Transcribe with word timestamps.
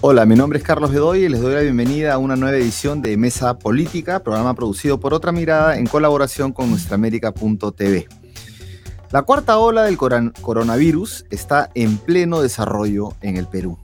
Hola, 0.00 0.26
mi 0.26 0.36
nombre 0.36 0.60
es 0.60 0.64
Carlos 0.64 0.92
Bedoy 0.92 1.24
y 1.24 1.28
les 1.28 1.40
doy 1.40 1.54
la 1.54 1.60
bienvenida 1.60 2.14
a 2.14 2.18
una 2.18 2.36
nueva 2.36 2.56
edición 2.56 3.02
de 3.02 3.16
Mesa 3.16 3.58
Política, 3.58 4.22
programa 4.22 4.54
producido 4.54 5.00
por 5.00 5.12
Otra 5.12 5.32
Mirada 5.32 5.76
en 5.76 5.88
colaboración 5.88 6.52
con 6.52 6.70
nuestraamérica.tv. 6.70 8.06
La 9.10 9.22
cuarta 9.22 9.58
ola 9.58 9.82
del 9.82 9.98
coronavirus 9.98 11.26
está 11.30 11.70
en 11.74 11.98
pleno 11.98 12.40
desarrollo 12.40 13.14
en 13.22 13.38
el 13.38 13.48
Perú. 13.48 13.76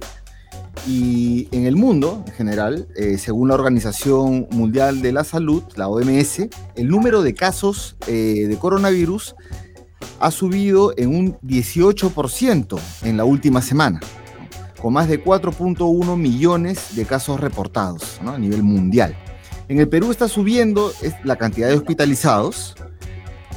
Y 0.87 1.49
en 1.51 1.67
el 1.67 1.75
mundo, 1.75 2.23
en 2.29 2.33
general, 2.33 2.87
eh, 2.95 3.19
según 3.19 3.49
la 3.49 3.55
Organización 3.55 4.47
Mundial 4.53 5.03
de 5.03 5.11
la 5.11 5.25
Salud, 5.25 5.65
la 5.75 5.89
OMS, 5.89 6.49
el 6.77 6.89
número 6.89 7.23
de 7.23 7.35
casos 7.35 7.97
eh, 8.07 8.47
de 8.49 8.57
coronavirus 8.57 9.35
ha 10.21 10.31
subido 10.31 10.95
en 10.97 11.09
un 11.09 11.39
18% 11.41 12.79
en 13.03 13.17
la 13.17 13.25
última 13.25 13.61
semana 13.61 13.99
con 14.85 14.93
más 14.93 15.09
de 15.09 15.25
4.1 15.25 16.15
millones 16.19 16.95
de 16.95 17.07
casos 17.07 17.41
reportados 17.41 18.21
a 18.21 18.37
nivel 18.37 18.63
mundial. 18.63 19.17
En 19.67 19.81
el 19.81 19.89
Perú 19.89 20.11
está 20.11 20.29
subiendo 20.29 20.93
la 21.25 21.37
cantidad 21.37 21.69
de 21.69 21.75
hospitalizados, 21.75 22.75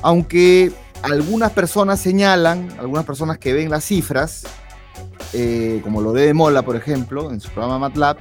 aunque 0.02 0.72
algunas 1.02 1.52
personas 1.52 2.00
señalan, 2.00 2.70
algunas 2.80 3.04
personas 3.04 3.40
que 3.40 3.52
ven 3.52 3.70
las 3.70 3.84
cifras, 3.84 4.46
eh, 5.34 5.82
como 5.84 6.00
lo 6.00 6.14
de 6.14 6.34
Mola, 6.34 6.62
por 6.62 6.78
ejemplo, 6.78 7.30
en 7.30 7.42
su 7.42 7.50
programa 7.50 7.78
MATLAB, 7.78 8.20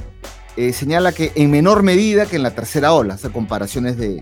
eh, 0.57 0.73
señala 0.73 1.13
que 1.13 1.31
en 1.37 1.49
menor 1.53 1.85
medida 1.85 2.27
que 2.27 2.35
en 2.35 2.43
la 2.43 2.57
tercera 2.57 2.93
ola, 2.93 3.15
o 3.15 3.19
sea, 3.19 3.31
comparaciones 3.31 3.97
de, 3.99 4.21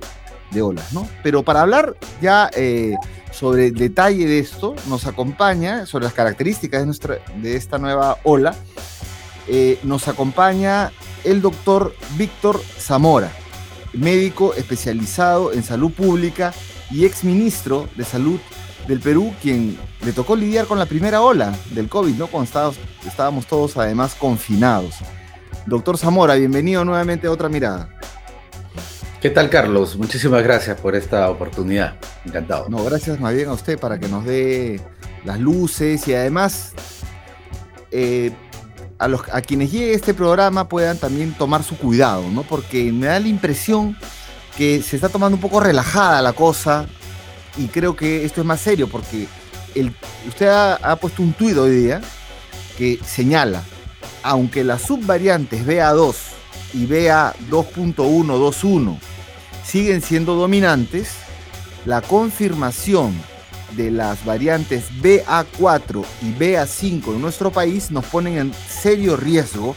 olas, 0.61 0.93
¿no? 0.93 1.09
Pero 1.23 1.43
para 1.43 1.63
hablar 1.63 1.97
ya 2.21 2.51
eh, 2.55 2.97
sobre 3.35 3.73
detalle 3.73 4.27
de 4.27 4.39
esto, 4.39 4.75
nos 4.89 5.07
acompaña, 5.07 5.87
sobre 5.87 6.05
las 6.05 6.15
características 6.15 6.81
de, 6.81 6.87
nuestra, 6.87 7.19
de 7.37 7.57
esta 7.57 7.79
nueva 7.79 8.19
ola, 8.23 8.55
eh, 9.49 9.79
nos 9.83 10.09
acompaña 10.09 10.93
el 11.25 11.43
doctor 11.43 11.95
Víctor 12.17 12.63
Zamora, 12.79 13.33
médico 13.93 14.55
especializado 14.55 15.53
en 15.53 15.63
salud 15.63 15.91
pública 15.93 16.55
y 16.91 17.05
exministro 17.05 17.89
de 17.97 18.05
salud 18.05 18.39
del 18.87 19.01
Perú, 19.01 19.33
quien 19.43 19.77
le 20.05 20.13
tocó 20.13 20.37
lidiar 20.37 20.67
con 20.67 20.79
la 20.79 20.87
primera 20.87 21.23
ola 21.23 21.55
del 21.71 21.89
COVID, 21.89 22.15
¿no? 22.15 22.27
Cuando 22.29 22.75
estábamos 23.07 23.47
todos 23.47 23.77
además 23.77 24.15
confinados. 24.15 24.97
Doctor 25.67 25.97
Zamora, 25.97 26.35
bienvenido 26.35 26.85
nuevamente 26.85 27.27
a 27.27 27.31
otra 27.31 27.49
mirada. 27.49 27.89
¿Qué 29.25 29.31
tal, 29.31 29.49
Carlos? 29.49 29.97
Muchísimas 29.97 30.43
gracias 30.43 30.79
por 30.79 30.95
esta 30.95 31.31
oportunidad. 31.31 31.97
Encantado. 32.27 32.69
No, 32.69 32.85
gracias 32.85 33.19
más 33.19 33.35
bien 33.35 33.49
a 33.49 33.55
usted 33.55 33.79
para 33.79 33.99
que 33.99 34.07
nos 34.07 34.27
dé 34.27 34.83
las 35.25 35.41
luces 35.41 36.07
y 36.07 36.13
además 36.13 36.75
eh, 37.91 38.33
a, 38.99 39.09
los, 39.09 39.23
a 39.33 39.41
quienes 39.41 39.73
llegue 39.73 39.95
este 39.95 40.13
programa 40.13 40.69
puedan 40.69 40.99
también 40.99 41.33
tomar 41.33 41.63
su 41.63 41.79
cuidado, 41.79 42.29
¿no? 42.29 42.43
Porque 42.43 42.93
me 42.93 43.07
da 43.07 43.19
la 43.19 43.29
impresión 43.29 43.97
que 44.59 44.83
se 44.83 44.97
está 44.97 45.09
tomando 45.09 45.37
un 45.37 45.41
poco 45.41 45.59
relajada 45.59 46.21
la 46.21 46.35
cosa 46.35 46.85
y 47.57 47.69
creo 47.69 47.97
que 47.97 48.27
esto 48.27 48.43
es 48.43 48.47
más 48.47 48.61
serio 48.61 48.91
porque 48.91 49.27
usted 50.29 50.49
ha, 50.49 50.75
ha 50.75 50.97
puesto 50.97 51.23
un 51.23 51.33
tuit 51.33 51.57
hoy 51.57 51.71
día 51.71 52.03
que 52.77 53.01
señala, 53.03 53.63
aunque 54.23 54.65
las 54.65 54.83
subvariantes 54.83 55.67
BA2 55.67 56.15
y 56.75 56.87
BA2.121 56.87 58.99
siguen 59.65 60.03
siendo 60.03 60.35
dominantes, 60.35 61.11
la 61.85 62.01
confirmación 62.01 63.15
de 63.73 63.91
las 63.91 64.25
variantes 64.25 64.85
BA4 65.03 66.05
y 66.23 66.33
BA5 66.33 67.15
en 67.15 67.21
nuestro 67.21 67.51
país 67.51 67.91
nos 67.91 68.05
ponen 68.05 68.39
en 68.39 68.55
serio 68.55 69.17
riesgo, 69.17 69.75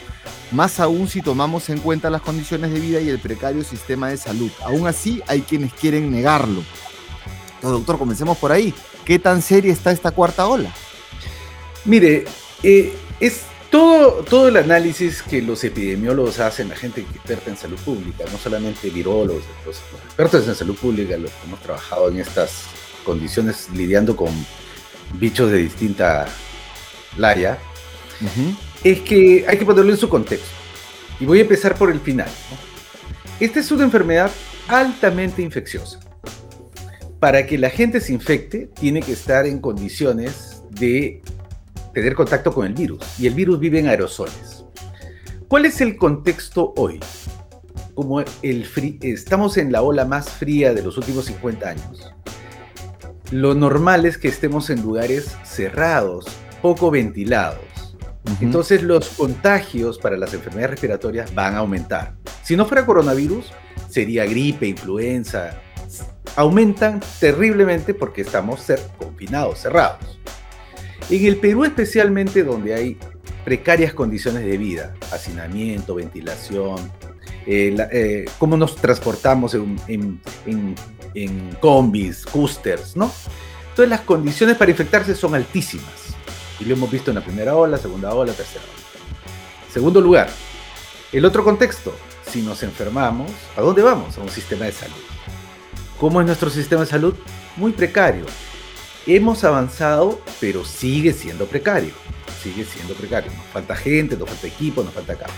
más 0.52 0.80
aún 0.80 1.08
si 1.08 1.22
tomamos 1.22 1.70
en 1.70 1.80
cuenta 1.80 2.10
las 2.10 2.22
condiciones 2.22 2.72
de 2.72 2.80
vida 2.80 3.02
y 3.02 3.10
el 3.10 3.20
precario 3.20 3.64
sistema 3.64 4.10
de 4.10 4.18
salud. 4.18 4.52
Aún 4.64 4.88
así, 4.88 5.22
hay 5.28 5.42
quienes 5.42 5.74
quieren 5.74 6.12
negarlo. 6.12 6.64
Entonces, 7.56 7.72
doctor, 7.72 7.98
comencemos 7.98 8.38
por 8.38 8.52
ahí. 8.52 8.74
¿Qué 9.04 9.20
tan 9.20 9.42
seria 9.42 9.74
está 9.74 9.92
esta 9.92 10.12
cuarta 10.12 10.48
ola? 10.48 10.72
Mire, 11.86 12.26
eh, 12.64 12.96
es 13.20 13.44
todo, 13.70 14.24
todo 14.24 14.48
el 14.48 14.58
análisis 14.58 15.22
que 15.22 15.42
los 15.42 15.64
epidemiólogos 15.64 16.40
hacen, 16.40 16.70
la 16.70 16.76
gente 16.76 17.02
experta 17.02 17.50
en 17.50 17.58
salud 17.58 17.80
pública, 17.80 18.24
no 18.32 18.38
solamente 18.38 18.90
virólogos, 18.90 19.44
los, 19.66 19.82
expertos 20.06 20.48
en 20.48 20.56
salud 20.56 20.76
pública, 20.76 21.18
los 21.18 21.32
que 21.32 21.48
hemos 21.48 21.62
trabajado 21.62 22.10
en 22.10 22.20
estas 22.20 22.64
condiciones 23.04 23.70
lidiando 23.74 24.16
con 24.16 24.30
bichos 25.14 25.52
de 25.52 25.58
distinta 25.58 26.28
laya, 27.18 27.58
es 28.84 29.02
que 29.02 29.46
hay 29.48 29.58
que 29.58 29.66
ponerlo 29.66 29.92
en 29.92 29.98
su 29.98 30.10
contexto. 30.10 30.48
Y 31.20 31.26
voy 31.26 31.40
a 31.40 31.42
empezar 31.42 31.76
por 31.76 31.92
el 31.92 32.00
final. 32.00 32.30
Esta 33.40 33.60
es 33.60 33.72
una 33.72 33.84
enfermedad 33.84 34.32
altamente 34.68 35.42
infecciosa. 35.42 36.00
Para 37.20 37.46
que 37.48 37.58
la 37.58 37.70
gente 37.70 38.00
se 38.00 38.14
infecte, 38.14 38.70
tiene 38.80 39.02
que 39.02 39.14
estar 39.14 39.48
en 39.48 39.60
condiciones 39.60 40.62
de 40.70 41.22
tener 41.94 42.16
contacto 42.16 42.54
con 42.54 42.66
el 42.66 42.74
virus 42.74 43.00
y 43.20 43.28
el 43.28 43.34
virus 43.34 43.60
vive 43.60 43.80
en 43.80 43.88
aerosoles. 43.88 44.66
¿Cuál 45.48 45.66
es 45.66 45.82
el 45.82 45.98
contexto 45.98 46.74
hoy? 46.76 47.00
Como 47.96 48.20
el 48.20 48.68
estamos 49.02 49.58
en 49.58 49.72
la 49.72 49.82
ola 49.82 50.06
más 50.06 50.30
fría 50.30 50.74
de 50.74 50.84
los 50.84 50.98
últimos 50.98 51.26
50 51.26 51.70
años. 51.70 52.14
Lo 53.32 53.56
normal 53.56 54.06
es 54.06 54.18
que 54.18 54.28
estemos 54.28 54.70
en 54.70 54.82
lugares 54.82 55.36
cerrados, 55.44 56.26
poco 56.62 56.92
ventilados. 56.92 57.60
Entonces 58.42 58.84
los 58.84 59.10
contagios 59.10 59.98
para 59.98 60.18
las 60.18 60.34
enfermedades 60.34 60.72
respiratorias 60.72 61.34
van 61.34 61.56
a 61.56 61.60
aumentar. 61.60 62.16
Si 62.44 62.56
no 62.56 62.66
fuera 62.66 62.86
coronavirus, 62.86 63.52
sería 63.90 64.26
gripe, 64.26 64.68
influenza. 64.68 65.62
Aumentan 66.36 67.00
terriblemente 67.20 67.94
porque 67.94 68.22
estamos 68.22 68.66
confinados, 68.98 69.60
cerrados. 69.60 70.20
En 71.10 71.26
el 71.26 71.38
Perú 71.38 71.64
especialmente 71.64 72.44
donde 72.44 72.74
hay 72.76 72.98
precarias 73.46 73.94
condiciones 73.94 74.44
de 74.44 74.58
vida, 74.58 74.94
hacinamiento, 75.14 75.96
ventilación, 75.96 76.92
eh, 77.46 77.76
eh, 77.94 78.26
cómo 78.38 78.58
nos 78.58 78.76
transportamos 78.76 79.56
en, 79.88 80.20
combis, 81.62 82.26
coasters, 82.26 82.98
¿no? 82.98 83.10
Entonces 83.70 83.90
las 83.90 84.02
condiciones 84.02 84.58
para 84.58 84.72
infectarse 84.72 85.16
son 85.16 85.34
altísimas. 85.34 86.14
Y 86.60 86.66
lo 86.66 86.74
hemos 86.74 86.92
visto 86.92 87.12
en 87.12 87.16
la 87.16 87.24
primera 87.24 87.56
ola, 87.56 87.78
segunda 87.78 88.14
ola, 88.14 88.34
tercera 88.34 88.66
ola. 88.66 89.72
Segundo 89.72 90.02
lugar, 90.02 90.30
el 91.14 91.24
otro 91.24 91.44
contexto. 91.44 91.96
Si 92.30 92.42
nos 92.42 92.64
enfermamos, 92.64 93.32
¿a 93.56 93.62
dónde 93.62 93.82
vamos? 93.82 94.18
A 94.18 94.22
un 94.22 94.30
sistema 94.30 94.66
de 94.66 94.74
salud. 94.74 94.96
¿Cómo 95.98 96.20
es 96.20 96.28
nuestro 96.28 96.50
sistema 96.50 96.82
de 96.82 96.88
salud? 96.88 97.16
Muy 97.56 97.72
precario 97.72 98.26
hemos 99.08 99.44
avanzado, 99.44 100.22
pero 100.40 100.66
sigue 100.66 101.14
siendo 101.14 101.46
precario. 101.46 101.94
Sigue 102.44 102.66
siendo 102.66 102.94
precario. 102.94 103.32
Nos 103.32 103.46
falta 103.48 103.76
gente, 103.76 104.18
nos 104.18 104.30
falta 104.30 104.48
equipo, 104.48 104.84
nos 104.84 104.94
falta 104.94 105.16
camas. 105.16 105.36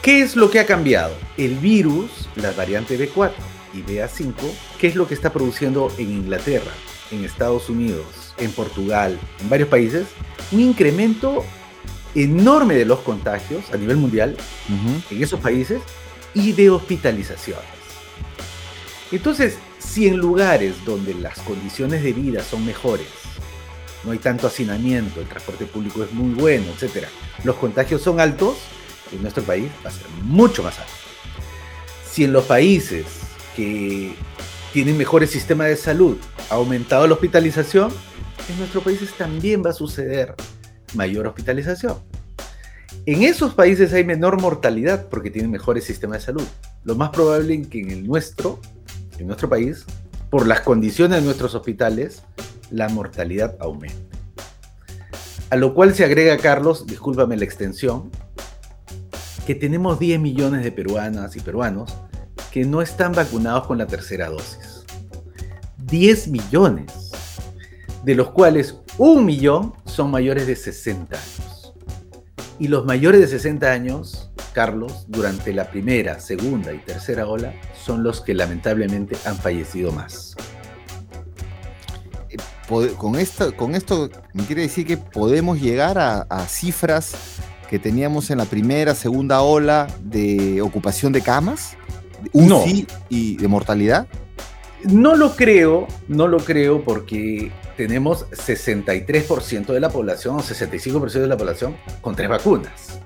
¿Qué 0.00 0.22
es 0.22 0.36
lo 0.36 0.50
que 0.50 0.60
ha 0.60 0.66
cambiado? 0.66 1.14
El 1.36 1.56
virus, 1.58 2.28
la 2.36 2.52
variante 2.52 2.98
B4 2.98 3.32
y 3.74 3.82
BA5, 3.82 4.32
¿qué 4.78 4.86
es 4.86 4.94
lo 4.94 5.06
que 5.06 5.14
está 5.14 5.32
produciendo 5.32 5.92
en 5.98 6.10
Inglaterra, 6.10 6.72
en 7.10 7.24
Estados 7.24 7.68
Unidos, 7.68 8.06
en 8.38 8.50
Portugal, 8.52 9.18
en 9.40 9.50
varios 9.50 9.68
países? 9.68 10.06
Un 10.50 10.60
incremento 10.60 11.44
enorme 12.14 12.74
de 12.74 12.86
los 12.86 13.00
contagios 13.00 13.64
a 13.72 13.76
nivel 13.76 13.96
mundial 13.96 14.36
en 15.10 15.22
esos 15.22 15.40
países 15.40 15.82
y 16.32 16.52
de 16.52 16.70
hospitalizaciones. 16.70 17.66
Entonces, 19.12 19.58
si 19.78 20.08
en 20.08 20.16
lugares 20.16 20.74
donde 20.84 21.14
las 21.14 21.38
condiciones 21.40 22.02
de 22.02 22.12
vida 22.12 22.42
son 22.42 22.64
mejores, 22.66 23.06
no 24.04 24.12
hay 24.12 24.18
tanto 24.18 24.46
hacinamiento, 24.46 25.20
el 25.20 25.28
transporte 25.28 25.66
público 25.66 26.02
es 26.04 26.12
muy 26.12 26.34
bueno, 26.34 26.66
etc., 26.80 27.06
los 27.44 27.56
contagios 27.56 28.02
son 28.02 28.20
altos, 28.20 28.58
en 29.12 29.22
nuestro 29.22 29.42
país 29.42 29.70
va 29.84 29.90
a 29.90 29.92
ser 29.92 30.06
mucho 30.22 30.62
más 30.62 30.78
alto. 30.78 30.92
Si 32.10 32.24
en 32.24 32.32
los 32.32 32.44
países 32.44 33.06
que 33.56 34.14
tienen 34.72 34.96
mejores 34.96 35.30
sistemas 35.30 35.68
de 35.68 35.76
salud 35.76 36.16
ha 36.50 36.54
aumentado 36.54 37.06
la 37.06 37.14
hospitalización, 37.14 37.92
en 38.48 38.58
nuestros 38.58 38.82
países 38.84 39.12
también 39.14 39.62
va 39.64 39.70
a 39.70 39.74
suceder 39.74 40.34
mayor 40.94 41.26
hospitalización. 41.26 41.96
En 43.06 43.22
esos 43.22 43.54
países 43.54 43.92
hay 43.92 44.04
menor 44.04 44.40
mortalidad 44.40 45.08
porque 45.08 45.30
tienen 45.30 45.50
mejores 45.50 45.84
sistemas 45.84 46.18
de 46.20 46.26
salud. 46.26 46.44
Lo 46.84 46.94
más 46.94 47.10
probable 47.10 47.54
es 47.54 47.66
que 47.68 47.80
en 47.80 47.90
el 47.90 48.06
nuestro 48.06 48.60
en 49.18 49.26
nuestro 49.26 49.48
país, 49.48 49.84
por 50.30 50.46
las 50.46 50.60
condiciones 50.60 51.20
de 51.20 51.24
nuestros 51.24 51.54
hospitales, 51.54 52.22
la 52.70 52.88
mortalidad 52.88 53.56
aumenta. 53.60 54.16
A 55.50 55.56
lo 55.56 55.72
cual 55.72 55.94
se 55.94 56.04
agrega, 56.04 56.36
Carlos, 56.36 56.86
discúlpame 56.86 57.36
la 57.36 57.44
extensión, 57.44 58.10
que 59.46 59.54
tenemos 59.54 59.98
10 59.98 60.20
millones 60.20 60.62
de 60.62 60.72
peruanas 60.72 61.34
y 61.36 61.40
peruanos 61.40 61.94
que 62.52 62.66
no 62.66 62.82
están 62.82 63.12
vacunados 63.12 63.66
con 63.66 63.78
la 63.78 63.86
tercera 63.86 64.28
dosis. 64.28 64.84
10 65.86 66.28
millones, 66.28 67.12
de 68.04 68.14
los 68.14 68.30
cuales 68.30 68.76
un 68.98 69.24
millón 69.24 69.72
son 69.86 70.10
mayores 70.10 70.46
de 70.46 70.54
60 70.54 71.16
años. 71.16 71.74
Y 72.58 72.68
los 72.68 72.84
mayores 72.84 73.22
de 73.22 73.28
60 73.28 73.70
años, 73.70 74.30
Carlos, 74.58 75.04
durante 75.06 75.52
la 75.52 75.70
primera, 75.70 76.18
segunda 76.18 76.72
y 76.72 76.78
tercera 76.78 77.28
ola, 77.28 77.54
son 77.80 78.02
los 78.02 78.20
que 78.20 78.34
lamentablemente 78.34 79.16
han 79.24 79.36
fallecido 79.36 79.92
más. 79.92 80.34
Eh, 82.28 82.38
con 82.96 83.14
esto, 83.14 83.54
con 83.54 83.76
esto 83.76 84.10
me 84.32 84.42
quiere 84.46 84.62
decir 84.62 84.84
que 84.84 84.96
podemos 84.96 85.60
llegar 85.60 85.96
a, 86.00 86.46
cifras 86.48 87.14
que 87.70 87.78
teníamos 87.78 88.32
en 88.32 88.38
la 88.38 88.46
primera, 88.46 88.96
segunda 88.96 89.42
ola 89.42 89.86
de 90.02 90.60
ocupación 90.60 91.12
de 91.12 91.20
camas, 91.20 91.76
UCI 92.32 92.88
y 93.08 93.36
de 93.36 93.46
mortalidad. 93.46 94.08
No 94.82 95.14
lo 95.14 95.36
creo, 95.36 95.86
no 96.08 96.26
lo 96.26 96.38
creo 96.38 96.82
porque 96.82 97.52
tenemos 97.76 98.28
63% 98.30 99.66
de 99.66 99.78
la 99.78 99.90
población 99.90 100.34
o 100.34 100.40
65% 100.40 101.12
de 101.12 101.28
la 101.28 101.36
población 101.36 101.76
con 102.00 102.16
tres 102.16 102.28
vacunas. 102.28 102.98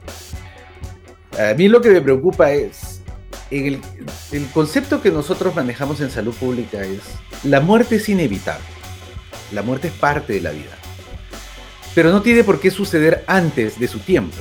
A 1.38 1.54
mí 1.54 1.68
lo 1.68 1.80
que 1.80 1.90
me 1.90 2.00
preocupa 2.00 2.52
es, 2.52 3.00
el, 3.50 3.80
el 4.32 4.46
concepto 4.48 5.00
que 5.00 5.10
nosotros 5.10 5.54
manejamos 5.54 6.00
en 6.00 6.10
salud 6.10 6.34
pública 6.34 6.82
es, 6.82 7.00
la 7.44 7.60
muerte 7.60 7.96
es 7.96 8.08
inevitable, 8.08 8.64
la 9.52 9.62
muerte 9.62 9.88
es 9.88 9.94
parte 9.94 10.34
de 10.34 10.40
la 10.40 10.50
vida, 10.50 10.76
pero 11.94 12.10
no 12.10 12.22
tiene 12.22 12.44
por 12.44 12.60
qué 12.60 12.70
suceder 12.70 13.24
antes 13.26 13.78
de 13.78 13.88
su 13.88 13.98
tiempo. 13.98 14.36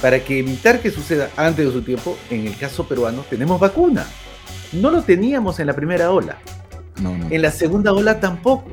Para 0.00 0.20
que 0.22 0.38
evitar 0.38 0.80
que 0.80 0.90
suceda 0.90 1.30
antes 1.36 1.66
de 1.66 1.72
su 1.72 1.82
tiempo, 1.82 2.18
en 2.30 2.46
el 2.46 2.56
caso 2.58 2.86
peruano 2.86 3.24
tenemos 3.30 3.58
vacuna. 3.58 4.06
No 4.72 4.90
lo 4.90 5.02
teníamos 5.02 5.58
en 5.58 5.68
la 5.68 5.72
primera 5.72 6.10
ola. 6.10 6.38
En 7.30 7.42
la 7.42 7.50
segunda 7.50 7.92
ola 7.92 8.20
tampoco. 8.20 8.68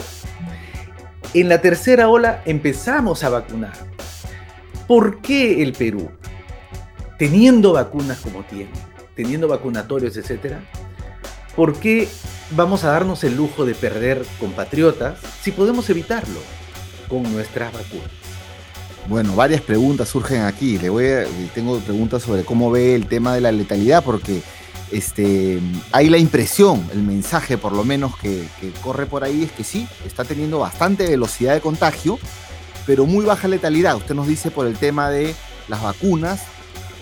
En 1.34 1.48
la 1.48 1.62
tercera 1.62 2.10
ola 2.10 2.42
empezamos 2.46 3.24
a 3.24 3.30
vacunar. 3.30 3.74
¿Por 4.86 5.22
qué 5.22 5.64
el 5.64 5.72
Perú, 5.72 6.12
teniendo 7.18 7.74
vacunas 7.74 8.20
como 8.20 8.44
tiene, 8.44 8.72
teniendo 9.16 9.48
vacunatorios, 9.48 10.18
etcétera, 10.18 10.64
por 11.56 11.76
qué 11.80 12.08
vamos 12.52 12.84
a 12.84 12.92
darnos 12.92 13.24
el 13.24 13.36
lujo 13.36 13.66
de 13.66 13.76
perder 13.76 14.26
compatriotas 14.40 15.20
si 15.42 15.52
podemos 15.52 15.90
evitarlo 15.90 16.40
con 17.08 17.24
nuestras 17.32 17.72
vacunas? 17.74 18.10
Bueno, 19.08 19.36
varias 19.36 19.62
preguntas 19.62 20.10
surgen 20.10 20.44
aquí. 20.44 20.78
Le 20.78 20.90
voy 20.90 21.06
tengo 21.54 21.78
preguntas 21.80 22.24
sobre 22.24 22.44
cómo 22.44 22.72
ve 22.72 22.96
el 22.96 23.08
tema 23.08 23.36
de 23.36 23.42
la 23.42 23.52
letalidad, 23.52 24.04
porque 24.04 24.42
este, 24.92 25.60
hay 25.92 26.10
la 26.10 26.18
impresión, 26.18 26.88
el 26.94 27.04
mensaje 27.04 27.58
por 27.58 27.74
lo 27.74 27.84
menos 27.84 28.18
que, 28.18 28.48
corre 28.82 29.06
por 29.06 29.24
ahí 29.24 29.44
es 29.44 29.52
que 29.52 29.64
sí, 29.64 29.88
está 30.06 30.24
teniendo 30.24 30.60
bastante 30.60 31.08
velocidad 31.08 31.54
de 31.54 31.62
contagio, 31.62 32.18
pero 32.86 33.06
muy 33.06 33.26
baja 33.26 33.48
letalidad. 33.48 33.98
Usted 33.98 34.16
nos 34.16 34.28
dice 34.28 34.52
por 34.52 34.68
el 34.68 34.78
tema 34.78 35.10
de 35.10 35.36
las 35.68 35.82
vacunas, 35.82 36.44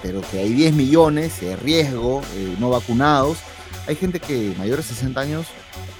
pero 0.02 0.22
que 0.22 0.40
hay 0.40 0.54
10 0.54 0.74
millones 0.74 1.40
de 1.42 1.56
riesgo 1.56 2.22
eh, 2.36 2.56
no 2.60 2.70
vacunados. 2.70 3.38
Hay 3.88 3.96
gente 3.96 4.20
que 4.20 4.54
mayor 4.58 4.78
de 4.78 4.84
60 4.84 5.20
años 5.20 5.48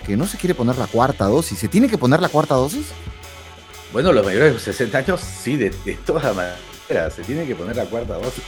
que 0.06 0.18
no 0.18 0.28
se 0.28 0.38
quiere 0.38 0.56
poner 0.56 0.78
la 0.78 0.88
cuarta 0.88 1.26
dosis. 1.26 1.60
¿Se 1.60 1.68
tiene 1.68 1.88
que 1.88 1.98
poner 1.98 2.22
la 2.22 2.30
cuarta 2.30 2.56
dosis? 2.56 2.88
Bueno, 3.94 4.14
los 4.14 4.26
mayores 4.26 4.54
de 4.54 4.60
60 4.60 4.98
años 4.98 5.22
sí, 5.22 5.58
de, 5.58 5.70
de 5.86 5.96
todas 6.06 6.36
maneras, 6.36 7.14
se 7.14 7.24
tiene 7.24 7.46
que 7.46 7.56
poner 7.56 7.76
la 7.76 7.86
cuarta 7.86 8.16
dosis. 8.16 8.44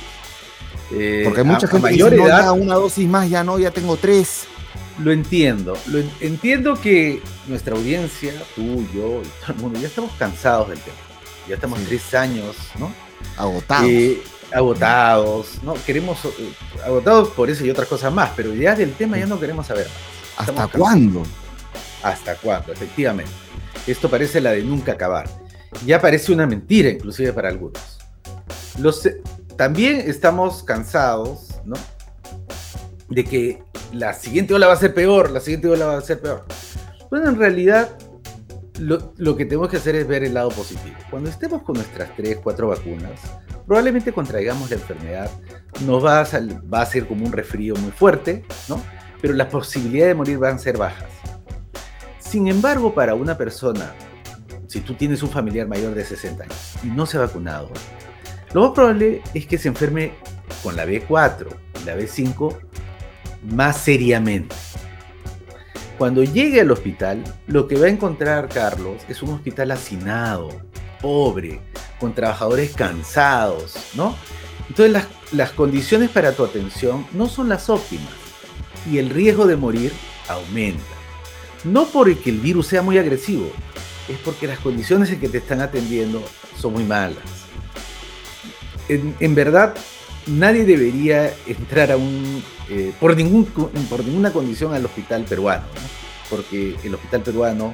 Eh, 0.91 1.21
Porque 1.25 1.41
hay 1.41 1.45
mucha 1.45 1.67
gente 1.67 1.81
mayor 1.81 2.11
dice, 2.11 2.23
edad, 2.23 2.51
una 2.51 2.75
dosis 2.75 3.07
más, 3.07 3.29
ya 3.29 3.43
no, 3.43 3.59
ya 3.59 3.71
tengo 3.71 3.97
tres. 3.97 4.45
Lo 4.99 5.11
entiendo. 5.11 5.77
Lo 5.87 5.99
entiendo 6.21 6.79
que 6.79 7.21
nuestra 7.47 7.75
audiencia, 7.75 8.33
tú, 8.55 8.85
yo 8.93 9.21
y 9.21 9.27
todo 9.41 9.49
el 9.49 9.55
mundo, 9.55 9.79
ya 9.79 9.87
estamos 9.87 10.11
cansados 10.17 10.69
del 10.69 10.79
tema. 10.79 10.97
Ya 11.47 11.55
estamos 11.55 11.79
tres 11.87 12.13
años, 12.13 12.55
¿no? 12.79 12.93
Agotados. 13.37 13.89
Eh, 13.89 14.21
agotados, 14.53 15.61
¿no? 15.63 15.73
Queremos, 15.85 16.23
eh, 16.25 16.53
agotados 16.85 17.29
por 17.29 17.49
eso 17.49 17.65
y 17.65 17.69
otras 17.69 17.87
cosas 17.87 18.13
más, 18.13 18.31
pero 18.35 18.53
ya 18.53 18.75
del 18.75 18.93
tema 18.93 19.17
ya 19.17 19.25
no 19.25 19.39
queremos 19.39 19.67
saber 19.67 19.87
más. 19.87 20.49
¿Hasta 20.49 20.67
cuándo? 20.67 21.23
¿Hasta 22.03 22.35
cuándo? 22.35 22.71
Efectivamente. 22.71 23.31
Esto 23.87 24.09
parece 24.09 24.39
la 24.41 24.51
de 24.51 24.63
nunca 24.63 24.93
acabar. 24.93 25.27
Ya 25.85 25.99
parece 25.99 26.31
una 26.31 26.45
mentira, 26.45 26.89
inclusive 26.89 27.33
para 27.33 27.49
algunos. 27.49 27.97
Los, 28.79 29.07
también 29.57 30.03
estamos 30.07 30.63
cansados, 30.63 31.55
¿no? 31.65 31.75
De 33.09 33.23
que 33.23 33.63
la 33.91 34.13
siguiente 34.13 34.53
ola 34.53 34.67
va 34.67 34.73
a 34.73 34.77
ser 34.77 34.93
peor, 34.93 35.31
la 35.31 35.39
siguiente 35.39 35.67
ola 35.67 35.85
va 35.85 35.97
a 35.97 36.01
ser 36.01 36.19
peor. 36.19 36.45
Bueno, 37.09 37.29
en 37.29 37.37
realidad 37.37 37.97
lo, 38.79 39.35
que 39.37 39.45
tenemos 39.45 39.69
que 39.69 39.77
hacer 39.77 39.95
es 39.95 40.07
ver 40.07 40.23
el 40.23 40.33
lado 40.33 40.49
positivo. 40.49 40.95
Cuando 41.09 41.29
estemos 41.29 41.61
con 41.63 41.75
nuestras 41.75 42.15
3, 42.15 42.39
4 42.43 42.67
vacunas, 42.67 43.19
probablemente 43.65 44.11
contraigamos 44.11 44.69
la 44.69 44.75
enfermedad, 44.75 45.29
nos 45.85 46.03
va 46.03 46.19
a, 46.19 46.81
a 46.81 46.85
ser 46.85 47.07
como 47.07 47.25
un 47.25 47.31
resfrío 47.31 47.75
muy 47.75 47.91
fuerte, 47.91 48.45
¿no? 48.67 48.81
Pero 49.21 49.33
las 49.33 49.47
posibilidades 49.47 50.11
de 50.11 50.15
morir 50.15 50.37
van 50.37 50.55
a 50.55 50.59
ser 50.59 50.77
bajas. 50.77 51.09
Sin 52.19 52.47
embargo, 52.47 52.93
para 52.93 53.15
una 53.15 53.37
persona, 53.37 53.93
si 54.67 54.81
tú 54.81 54.95
tienes 54.95 55.21
un 55.21 55.29
familiar 55.29 55.67
mayor 55.67 55.93
de 55.93 56.03
60 56.03 56.43
años 56.43 56.75
y 56.83 56.87
no 56.87 57.05
se 57.05 57.17
ha 57.17 57.21
vacunado, 57.21 57.69
lo 58.53 58.61
más 58.61 58.71
probable 58.71 59.21
es 59.33 59.45
que 59.45 59.57
se 59.57 59.67
enferme 59.67 60.13
con 60.63 60.75
la 60.75 60.85
B4 60.85 61.47
y 61.81 61.85
la 61.85 61.95
B5 61.95 62.57
más 63.51 63.77
seriamente. 63.77 64.55
Cuando 65.97 66.23
llegue 66.23 66.61
al 66.61 66.71
hospital, 66.71 67.23
lo 67.47 67.67
que 67.67 67.77
va 67.77 67.85
a 67.85 67.89
encontrar 67.89 68.49
Carlos 68.49 69.01
es 69.07 69.21
un 69.21 69.31
hospital 69.31 69.71
hacinado, 69.71 70.49
pobre, 71.01 71.61
con 71.99 72.13
trabajadores 72.13 72.73
cansados, 72.75 73.75
¿no? 73.95 74.15
Entonces 74.69 74.91
las, 74.91 75.07
las 75.31 75.51
condiciones 75.51 76.09
para 76.09 76.31
tu 76.33 76.43
atención 76.43 77.05
no 77.13 77.27
son 77.27 77.49
las 77.49 77.69
óptimas 77.69 78.13
y 78.91 78.97
el 78.97 79.09
riesgo 79.09 79.45
de 79.45 79.55
morir 79.55 79.93
aumenta. 80.27 80.83
No 81.63 81.85
porque 81.85 82.29
el 82.29 82.39
virus 82.39 82.67
sea 82.67 82.81
muy 82.81 82.97
agresivo, 82.97 83.51
es 84.09 84.17
porque 84.19 84.47
las 84.47 84.59
condiciones 84.59 85.09
en 85.11 85.19
que 85.19 85.29
te 85.29 85.37
están 85.37 85.61
atendiendo 85.61 86.21
son 86.57 86.73
muy 86.73 86.83
malas 86.83 87.43
en, 88.89 89.35
verdad 89.35 89.75
nadie 90.27 90.65
debería 90.65 91.33
entrar 91.47 91.91
a 91.91 91.97
un, 91.97 92.43
eh, 92.69 92.93
por, 92.99 93.15
ningún, 93.15 93.45
por 93.45 94.03
ninguna 94.03 94.31
condición 94.31 94.73
al 94.73 94.85
hospital 94.85 95.23
peruano, 95.23 95.63
porque 96.29 96.75
el 96.83 96.95
hospital 96.95 97.21
peruano 97.21 97.73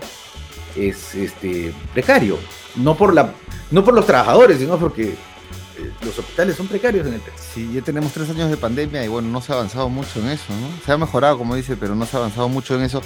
es 0.75 1.15
este, 1.15 1.73
precario, 1.93 2.37
no 2.75 2.95
por, 2.95 3.13
la, 3.13 3.33
no 3.71 3.83
por 3.83 3.93
los 3.93 4.05
trabajadores, 4.05 4.59
sino 4.59 4.77
porque 4.77 5.09
eh, 5.09 5.91
los 6.01 6.17
hospitales 6.17 6.55
son 6.55 6.67
precarios 6.67 7.07
en 7.07 7.15
el 7.15 7.21
Perú. 7.21 7.35
Sí, 7.53 7.69
ya 7.73 7.81
tenemos 7.81 8.11
tres 8.11 8.29
años 8.29 8.49
de 8.49 8.57
pandemia 8.57 9.03
y 9.03 9.07
bueno, 9.07 9.27
no 9.29 9.41
se 9.41 9.51
ha 9.51 9.55
avanzado 9.55 9.89
mucho 9.89 10.19
en 10.19 10.29
eso, 10.29 10.53
¿no? 10.53 10.67
Se 10.85 10.91
ha 10.91 10.97
mejorado, 10.97 11.37
como 11.37 11.55
dice, 11.55 11.75
pero 11.77 11.95
no 11.95 12.05
se 12.05 12.17
ha 12.17 12.19
avanzado 12.19 12.49
mucho 12.49 12.75
en 12.75 12.81
eso. 12.81 13.01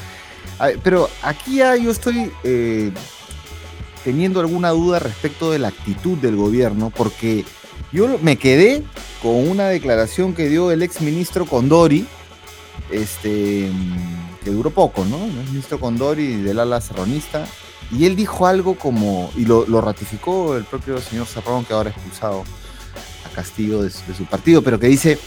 pero 0.84 1.10
aquí 1.22 1.58
ya 1.58 1.76
yo 1.76 1.92
estoy 1.92 2.32
eh, 2.44 2.92
teniendo 4.04 4.40
alguna 4.40 4.70
duda 4.70 5.00
respecto 5.00 5.52
de 5.52 5.60
la 5.60 5.70
actitud 5.70 6.18
del 6.18 6.36
gobierno, 6.36 6.92
porque 6.96 7.46
yo 7.94 8.18
me 8.22 8.38
quedé 8.38 8.84
con 9.22 9.48
una 9.48 9.68
declaración 9.68 10.34
que 10.34 10.50
dio 10.50 10.72
el 10.72 10.82
ex 10.82 11.00
ministro 11.02 11.46
Condori, 11.46 12.08
este, 12.92 13.72
que 14.44 14.50
duró 14.50 14.72
poco, 14.72 15.06
¿no? 15.06 15.24
El 15.24 15.50
ministro 15.50 15.80
Condori 15.80 16.38
del 16.42 16.60
ala 16.60 16.82
serronista, 16.82 17.46
y 17.92 18.06
él 18.06 18.16
dijo 18.16 18.48
algo 18.48 18.76
como, 18.76 19.32
y 19.38 19.46
lo, 19.46 19.82
ratificó 19.82 20.58
el 20.58 20.64
propio 20.64 21.00
señor 21.00 21.28
Serrón, 21.28 21.66
que 21.66 21.74
ahora 21.74 21.90
ha 21.92 21.94
expulsado 21.94 22.44
a 23.26 23.36
Castillo 23.36 23.84
de, 23.84 23.92
su 23.92 24.26
partido, 24.26 24.64
pero 24.64 24.80
que 24.80 24.88
dice, 24.88 25.20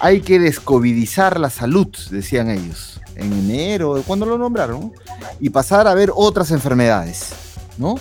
hay 0.00 0.20
que 0.20 0.40
descovidizar 0.40 1.38
la 1.38 1.50
salud, 1.50 1.88
decían 2.10 2.50
ellos, 2.50 3.00
en 3.14 3.32
enero, 3.32 4.02
cuando 4.04 4.26
lo 4.26 4.36
nombraron, 4.36 4.92
y 5.38 5.50
pasar 5.50 5.86
a 5.86 5.94
ver 5.94 6.10
otras 6.14 6.50
enfermedades, 6.50 7.30
¿no? 7.78 7.94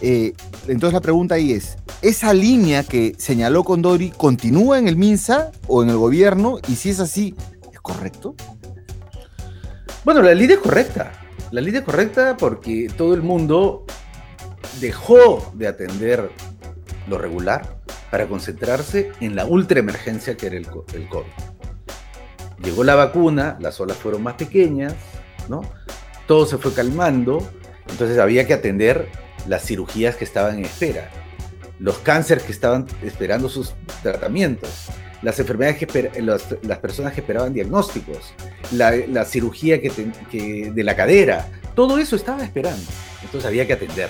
Eh, 0.00 0.34
entonces 0.66 0.92
la 0.92 1.00
pregunta 1.00 1.36
ahí 1.36 1.52
es, 1.52 1.76
¿esa 2.02 2.32
línea 2.32 2.82
que 2.82 3.14
señaló 3.18 3.64
Condori 3.64 4.10
continúa 4.10 4.78
en 4.78 4.88
el 4.88 4.96
MINSA 4.96 5.52
o 5.66 5.82
en 5.82 5.90
el 5.90 5.96
gobierno? 5.96 6.58
Y 6.68 6.76
si 6.76 6.90
es 6.90 7.00
así, 7.00 7.34
¿es 7.72 7.80
correcto? 7.80 8.34
Bueno, 10.04 10.22
la 10.22 10.34
línea 10.34 10.56
es 10.56 10.62
correcta. 10.62 11.12
La 11.50 11.60
línea 11.60 11.80
es 11.80 11.86
correcta 11.86 12.36
porque 12.36 12.88
todo 12.96 13.14
el 13.14 13.22
mundo 13.22 13.84
dejó 14.80 15.52
de 15.54 15.66
atender 15.66 16.30
lo 17.08 17.18
regular 17.18 17.80
para 18.10 18.26
concentrarse 18.26 19.12
en 19.20 19.36
la 19.36 19.46
ultra 19.46 19.80
emergencia 19.80 20.36
que 20.36 20.46
era 20.46 20.56
el, 20.56 20.66
COVID. 20.66 21.26
Llegó 22.62 22.84
la 22.84 22.94
vacuna, 22.94 23.56
las 23.60 23.80
olas 23.80 23.96
fueron 23.96 24.22
más 24.22 24.34
pequeñas, 24.34 24.94
¿no? 25.48 25.62
Todo 26.26 26.46
se 26.46 26.58
fue 26.58 26.72
calmando, 26.72 27.38
entonces 27.88 28.18
había 28.18 28.46
que 28.46 28.54
atender 28.54 29.08
las 29.46 29.64
cirugías 29.64 30.16
que 30.16 30.24
estaban 30.24 30.58
en 30.58 30.64
espera, 30.64 31.10
los 31.78 31.98
cánceres 31.98 32.44
que 32.44 32.52
estaban 32.52 32.86
esperando 33.02 33.48
sus 33.48 33.74
tratamientos, 34.02 34.88
las 35.22 35.38
enfermedades 35.38 35.78
que 35.78 36.22
las 36.62 36.78
personas 36.78 37.12
que 37.12 37.20
esperaban 37.20 37.52
diagnósticos, 37.52 38.32
la, 38.72 39.24
cirugía 39.24 39.80
que, 39.80 40.72
de 40.74 40.84
la 40.84 40.96
cadera, 40.96 41.48
todo 41.74 41.98
eso 41.98 42.16
estaba 42.16 42.42
esperando. 42.44 42.84
Entonces 43.22 43.46
había 43.46 43.66
que 43.66 43.74
atender. 43.74 44.08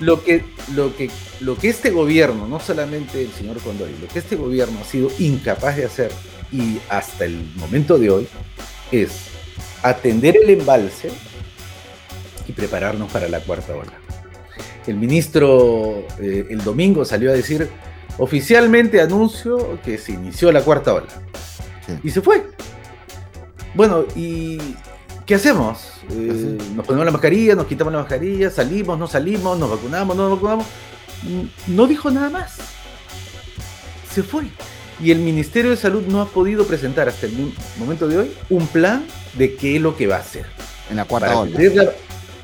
lo, 0.00 0.22
que, 0.22 0.44
lo, 0.74 0.94
que, 0.96 1.10
lo 1.40 1.56
que 1.56 1.70
este 1.70 1.90
gobierno, 1.90 2.46
no 2.46 2.60
solamente 2.60 3.22
el 3.22 3.32
señor 3.32 3.58
Condori, 3.60 3.96
lo 4.00 4.06
que 4.08 4.18
este 4.18 4.36
gobierno 4.36 4.78
ha 4.80 4.84
sido 4.84 5.10
incapaz 5.18 5.76
de 5.76 5.86
hacer 5.86 6.12
y 6.52 6.78
hasta 6.88 7.24
el 7.24 7.50
momento 7.56 7.98
de 7.98 8.10
hoy 8.10 8.28
es 8.92 9.30
atender 9.82 10.36
el 10.36 10.50
embalse 10.50 11.10
prepararnos 12.60 13.10
para 13.10 13.26
la 13.26 13.40
cuarta 13.40 13.74
ola. 13.74 13.92
El 14.86 14.96
ministro 14.96 16.04
eh, 16.20 16.46
el 16.50 16.62
domingo 16.62 17.04
salió 17.06 17.30
a 17.30 17.32
decir, 17.34 17.68
oficialmente 18.18 19.00
anuncio 19.00 19.80
que 19.82 19.96
se 19.96 20.12
inició 20.12 20.52
la 20.52 20.62
cuarta 20.62 20.92
ola. 20.92 21.06
Y 22.04 22.10
se 22.10 22.20
fue. 22.20 22.44
Bueno, 23.74 24.04
¿y 24.14 24.58
qué 25.24 25.36
hacemos? 25.36 25.92
Eh, 26.10 26.58
nos 26.76 26.86
ponemos 26.86 27.06
la 27.06 27.12
mascarilla, 27.12 27.54
nos 27.54 27.66
quitamos 27.66 27.92
la 27.92 28.00
mascarilla, 28.00 28.50
salimos, 28.50 28.98
no 28.98 29.06
salimos, 29.06 29.58
nos 29.58 29.70
vacunamos, 29.70 30.16
no 30.16 30.28
nos 30.28 30.38
vacunamos. 30.38 30.66
No 31.66 31.86
dijo 31.86 32.10
nada 32.10 32.28
más. 32.28 32.58
Se 34.12 34.22
fue. 34.22 34.44
Y 35.02 35.10
el 35.12 35.18
Ministerio 35.20 35.70
de 35.70 35.78
Salud 35.78 36.02
no 36.06 36.20
ha 36.20 36.26
podido 36.26 36.66
presentar 36.66 37.08
hasta 37.08 37.26
el 37.26 37.54
momento 37.78 38.06
de 38.06 38.18
hoy 38.18 38.32
un 38.50 38.66
plan 38.66 39.04
de 39.34 39.54
qué 39.54 39.76
es 39.76 39.82
lo 39.82 39.96
que 39.96 40.06
va 40.06 40.16
a 40.16 40.20
hacer. 40.20 40.44
En 40.90 40.96
la 40.96 41.06
cuarta 41.06 41.38
ola. 41.38 41.58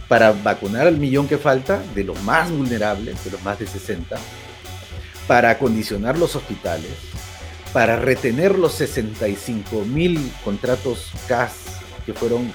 Para 0.09 0.33
vacunar 0.33 0.87
al 0.87 0.99
millón 0.99 1.27
que 1.27 1.39
falta 1.39 1.83
de 1.95 2.05
los 2.05 2.21
más 2.23 2.51
vulnerables, 2.51 3.25
de 3.25 3.31
los 3.31 3.43
más 3.43 3.59
de 3.59 3.67
60, 3.67 4.17
para 5.27 5.51
acondicionar 5.51 6.17
los 6.17 6.37
hospitales, 6.37 6.93
para 7.73 7.97
retener 7.97 8.59
los 8.59 8.73
65 8.75 9.85
mil 9.85 10.33
contratos 10.45 11.11
CAS 11.27 11.81
que 12.05 12.15
fueron 12.15 12.53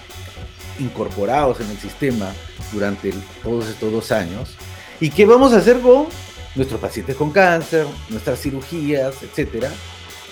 incorporados 0.79 1.59
en 1.59 1.69
el 1.69 1.77
sistema 1.77 2.31
durante 2.71 3.13
todos 3.43 3.67
estos 3.67 3.91
dos 3.91 4.11
años. 4.11 4.55
¿Y 4.99 5.09
qué 5.09 5.25
vamos 5.25 5.53
a 5.53 5.57
hacer 5.57 5.79
con 5.79 6.07
nuestros 6.55 6.79
pacientes 6.79 7.15
con 7.15 7.31
cáncer, 7.31 7.85
nuestras 8.09 8.39
cirugías, 8.39 9.21
etcétera? 9.23 9.69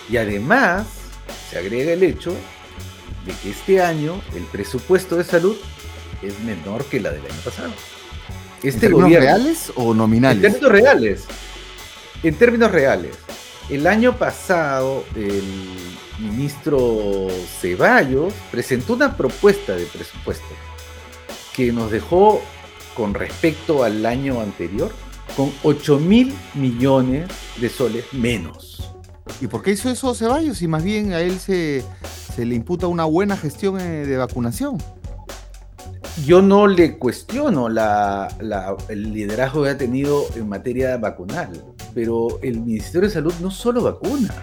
Y 0.09 0.17
además 0.17 0.87
se 1.49 1.59
agrega 1.59 1.93
el 1.93 2.03
hecho 2.03 2.33
de 3.25 3.33
que 3.43 3.51
este 3.51 3.81
año 3.81 4.21
el 4.35 4.43
presupuesto 4.43 5.17
de 5.17 5.23
salud 5.23 5.57
es 6.21 6.39
menor 6.41 6.85
que 6.85 6.99
la 6.99 7.11
del 7.11 7.25
año 7.25 7.41
pasado. 7.43 7.71
Este 8.61 8.87
¿En 8.87 8.93
términos 8.93 9.11
reales 9.11 9.71
o 9.75 9.93
nominales? 9.93 10.43
En 10.43 10.51
términos 10.51 10.71
reales. 10.71 11.23
En 12.23 12.35
términos 12.35 12.71
reales. 12.71 13.15
El 13.69 13.87
año 13.87 14.17
pasado 14.17 15.05
el 15.15 15.43
ministro 16.19 17.27
Ceballos 17.61 18.33
presentó 18.51 18.93
una 18.93 19.15
propuesta 19.15 19.75
de 19.75 19.85
presupuesto 19.85 20.47
que 21.55 21.71
nos 21.71 21.91
dejó 21.91 22.41
con 22.95 23.13
respecto 23.13 23.83
al 23.83 24.05
año 24.05 24.41
anterior 24.41 24.91
con 25.37 25.53
8 25.63 25.99
mil 25.99 26.33
millones 26.55 27.29
de 27.61 27.69
soles 27.69 28.05
menos. 28.11 28.91
¿Y 29.39 29.47
por 29.47 29.61
qué 29.61 29.71
hizo 29.71 29.89
eso 29.89 30.13
Ceballos? 30.13 30.61
Y 30.61 30.67
más 30.67 30.83
bien 30.83 31.13
a 31.13 31.21
él 31.21 31.39
se, 31.39 31.83
se 32.35 32.45
le 32.45 32.55
imputa 32.55 32.87
una 32.87 33.05
buena 33.05 33.37
gestión 33.37 33.79
eh, 33.79 34.05
de 34.05 34.17
vacunación. 34.17 34.77
Yo 36.25 36.41
no 36.41 36.67
le 36.67 36.97
cuestiono 36.97 37.67
el 37.67 39.13
liderazgo 39.13 39.63
que 39.63 39.69
ha 39.69 39.77
tenido 39.77 40.25
en 40.35 40.49
materia 40.49 40.97
vacunal, 40.97 41.63
pero 41.93 42.39
el 42.41 42.61
Ministerio 42.61 43.07
de 43.07 43.13
Salud 43.13 43.33
no 43.41 43.51
solo 43.51 43.83
vacuna. 43.83 44.33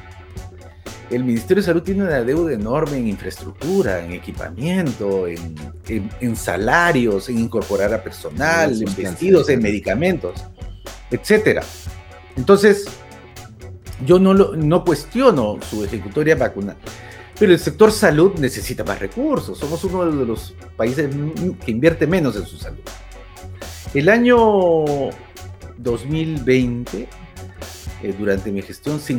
El 1.10 1.24
Ministerio 1.24 1.62
de 1.62 1.66
Salud 1.66 1.82
tiene 1.82 2.02
una 2.02 2.22
deuda 2.22 2.52
enorme 2.52 2.96
en 2.96 3.08
infraestructura, 3.08 4.04
en 4.04 4.12
equipamiento, 4.12 5.26
en, 5.28 6.36
salarios, 6.36 7.28
en 7.28 7.38
incorporar 7.38 7.94
a 7.94 8.02
personal, 8.02 8.72
en 8.72 8.94
vestidos, 8.96 9.48
en 9.48 9.62
medicamentos, 9.62 10.44
etc. 11.10 11.62
Entonces, 12.36 12.86
yo 14.04 14.18
no, 14.18 14.34
no 14.34 14.84
cuestiono 14.84 15.58
su 15.62 15.84
ejecutoria 15.84 16.34
vacunal. 16.34 16.76
Pero 17.38 17.52
el 17.52 17.58
sector 17.58 17.92
salud 17.92 18.32
necesita 18.38 18.82
más 18.82 18.98
recursos. 18.98 19.58
Somos 19.58 19.84
uno 19.84 20.06
de 20.06 20.24
los 20.24 20.54
países 20.76 21.10
que 21.64 21.70
invierte 21.70 22.06
menos 22.06 22.34
en 22.36 22.46
su 22.46 22.56
salud. 22.56 22.80
El 23.92 24.08
año 24.08 24.38
2020, 25.76 27.08
eh, 28.02 28.14
durante 28.18 28.50
mi 28.50 28.62
gestión, 28.62 28.98
se, 29.00 29.06
se 29.06 29.12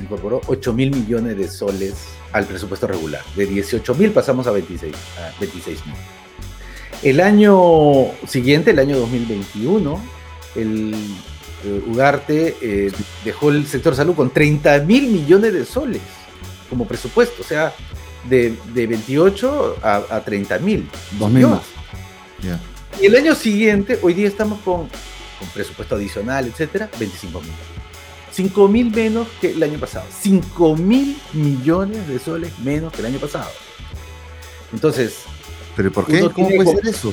incorporó 0.00 0.40
8 0.46 0.72
mil 0.72 0.92
millones 0.92 1.36
de 1.36 1.48
soles 1.48 1.94
al 2.32 2.44
presupuesto 2.46 2.86
regular. 2.86 3.22
De 3.34 3.46
18 3.46 3.94
mil 3.96 4.12
pasamos 4.12 4.46
a 4.46 4.52
26 4.52 4.92
mil. 5.86 5.96
El 7.02 7.20
año 7.20 8.12
siguiente, 8.28 8.70
el 8.70 8.78
año 8.78 8.96
2021, 8.98 10.00
el 10.54 10.94
eh, 11.64 11.82
Ugarte 11.88 12.56
eh, 12.62 12.92
dejó 13.24 13.50
el 13.50 13.66
sector 13.66 13.96
salud 13.96 14.14
con 14.14 14.30
30 14.30 14.80
mil 14.84 15.08
millones 15.08 15.52
de 15.52 15.64
soles 15.64 16.21
como 16.72 16.86
presupuesto, 16.86 17.42
o 17.42 17.44
sea, 17.44 17.74
de, 18.24 18.56
28 18.74 19.76
a, 19.82 20.22
30 20.24 20.58
mil. 20.60 20.88
Dos 21.18 21.30
mil 21.30 21.46
más. 21.46 21.60
Y 22.98 23.04
el 23.04 23.14
año 23.14 23.34
siguiente, 23.34 23.98
hoy 24.00 24.14
día 24.14 24.26
estamos 24.26 24.58
con, 24.60 24.88
presupuesto 25.52 25.96
adicional, 25.96 26.46
etcétera, 26.46 26.88
25 26.98 27.40
mil. 27.42 27.50
5 28.30 28.68
mil 28.68 28.90
menos 28.90 29.28
que 29.38 29.50
el 29.50 29.62
año 29.62 29.78
pasado. 29.78 30.06
5 30.18 30.76
mil 30.76 31.18
millones 31.34 32.08
de 32.08 32.18
soles 32.18 32.58
menos 32.60 32.90
que 32.90 33.00
el 33.00 33.06
año 33.06 33.18
pasado. 33.18 33.50
Entonces. 34.72 35.24
¿Pero 35.76 35.92
por 35.92 36.06
qué? 36.06 36.20
¿Cómo 36.30 36.48
puede 36.48 36.76
ser 36.76 36.88
eso? 36.88 37.12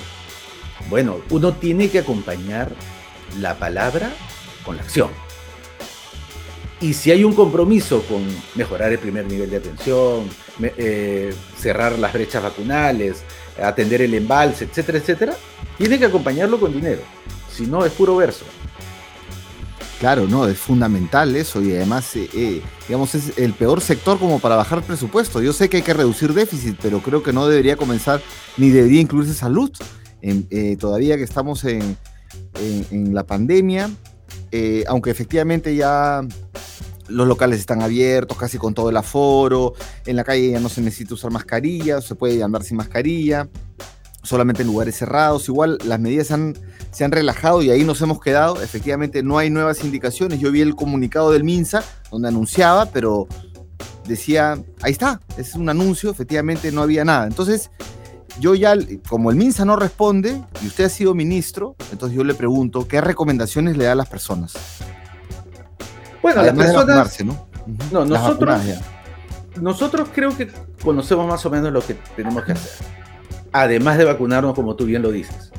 Bueno, 0.89 1.17
uno 1.31 1.51
tiene 1.51 1.89
que 1.89 1.99
acompañar 1.99 2.71
la 3.41 3.59
palabra 3.59 4.09
con 4.63 4.77
la 4.77 4.83
acción. 4.83 5.09
Y 6.81 6.93
si 6.93 7.11
hay 7.11 7.25
un 7.25 7.33
compromiso 7.33 8.01
con 8.03 8.25
mejorar 8.55 8.93
el 8.93 8.99
primer 8.99 9.25
nivel 9.25 9.49
de 9.49 9.57
atención, 9.57 10.29
eh, 10.61 11.33
cerrar 11.57 11.99
las 11.99 12.13
brechas 12.13 12.41
vacunales, 12.41 13.23
atender 13.61 14.01
el 14.01 14.13
embalse, 14.13 14.63
etcétera, 14.63 14.97
etcétera, 14.99 15.35
tiene 15.77 15.99
que 15.99 16.05
acompañarlo 16.05 16.57
con 16.57 16.71
dinero. 16.71 17.01
Si 17.51 17.65
no, 17.65 17.85
es 17.85 17.91
puro 17.91 18.15
verso. 18.15 18.45
Claro, 19.99 20.25
no, 20.27 20.47
es 20.47 20.57
fundamental 20.57 21.35
eso 21.35 21.61
y 21.61 21.75
además, 21.75 22.15
eh, 22.15 22.29
eh, 22.33 22.61
digamos, 22.87 23.13
es 23.13 23.37
el 23.37 23.51
peor 23.51 23.81
sector 23.81 24.17
como 24.17 24.39
para 24.39 24.55
bajar 24.55 24.81
presupuesto. 24.81 25.41
Yo 25.41 25.51
sé 25.51 25.67
que 25.67 25.77
hay 25.77 25.83
que 25.83 25.93
reducir 25.93 26.33
déficit, 26.33 26.77
pero 26.81 27.01
creo 27.01 27.21
que 27.21 27.33
no 27.33 27.45
debería 27.49 27.75
comenzar 27.75 28.21
ni 28.55 28.69
debería 28.69 29.01
incluirse 29.01 29.33
salud. 29.33 29.69
todavía 30.79 31.17
que 31.17 31.23
estamos 31.23 31.65
en, 31.65 31.97
en 32.61 33.13
la 33.13 33.25
pandemia, 33.25 33.89
aunque 34.87 35.11
efectivamente 35.11 35.75
ya 35.75 36.21
los 37.09 37.27
locales 37.27 37.59
están 37.59 37.81
abiertos, 37.81 38.37
casi 38.37 38.57
con 38.57 38.73
todo 38.73 38.89
el 38.89 38.97
aforo, 38.97 39.73
en 40.05 40.15
la 40.15 40.23
calle 40.23 40.51
ya 40.51 40.59
no 40.59 40.69
se 40.69 40.81
necesita 40.81 41.13
usar 41.13 41.31
mascarilla, 41.31 42.01
se 42.01 42.15
puede 42.15 42.41
andar 42.43 42.63
sin 42.63 42.77
mascarilla, 42.77 43.49
solamente 44.23 44.61
en 44.61 44.67
lugares 44.67 44.97
cerrados, 44.97 45.47
igual 45.47 45.77
las 45.85 45.99
medidas 45.99 46.27
se 46.91 47.03
han 47.03 47.11
relajado 47.11 47.61
y 47.61 47.71
ahí 47.71 47.83
nos 47.83 48.01
hemos 48.01 48.19
quedado, 48.21 48.61
efectivamente 48.61 49.23
no 49.23 49.37
hay 49.37 49.49
nuevas 49.49 49.83
indicaciones, 49.83 50.39
yo 50.39 50.51
vi 50.51 50.61
el 50.61 50.75
comunicado 50.75 51.31
del 51.31 51.43
MINSA 51.43 51.83
donde 52.11 52.27
anunciaba, 52.27 52.87
pero 52.87 53.27
decía, 54.07 54.61
ahí 54.81 54.91
está, 54.91 55.19
es 55.37 55.55
un 55.55 55.69
anuncio, 55.69 56.09
efectivamente 56.09 56.71
no 56.71 56.81
había 56.81 57.05
nada, 57.05 57.27
entonces 57.27 57.71
yo 58.39 58.55
ya, 58.55 58.73
como 59.07 59.31
el 59.31 59.37
MINSA 59.37 59.65
no 59.65 59.75
responde 59.75 60.41
y 60.63 60.67
usted 60.67 60.85
ha 60.85 60.89
sido 60.89 61.13
ministro, 61.13 61.75
entonces 61.91 62.15
yo 62.15 62.23
le 62.23 62.33
pregunto, 62.33 62.87
¿qué 62.87 63.01
recomendaciones 63.01 63.77
le 63.77 63.85
da 63.85 63.91
a 63.93 63.95
las 63.95 64.07
personas? 64.07 64.53
Bueno, 66.21 66.43
las 66.43 66.53
personas. 66.53 67.23
¿no? 67.23 67.47
no 67.91 68.05
nosotros, 68.05 68.61
nosotros 69.61 70.09
creo 70.13 70.35
que 70.35 70.49
conocemos 70.83 71.27
más 71.27 71.45
o 71.45 71.49
menos 71.49 71.71
lo 71.71 71.81
que 71.81 71.95
tenemos 72.15 72.43
que 72.43 72.53
hacer. 72.53 72.85
Además 73.51 73.97
de 73.97 74.05
vacunarnos, 74.05 74.53
como 74.53 74.75
tú 74.75 74.85
bien 74.85 75.01
lo 75.01 75.11
dices. 75.11 75.51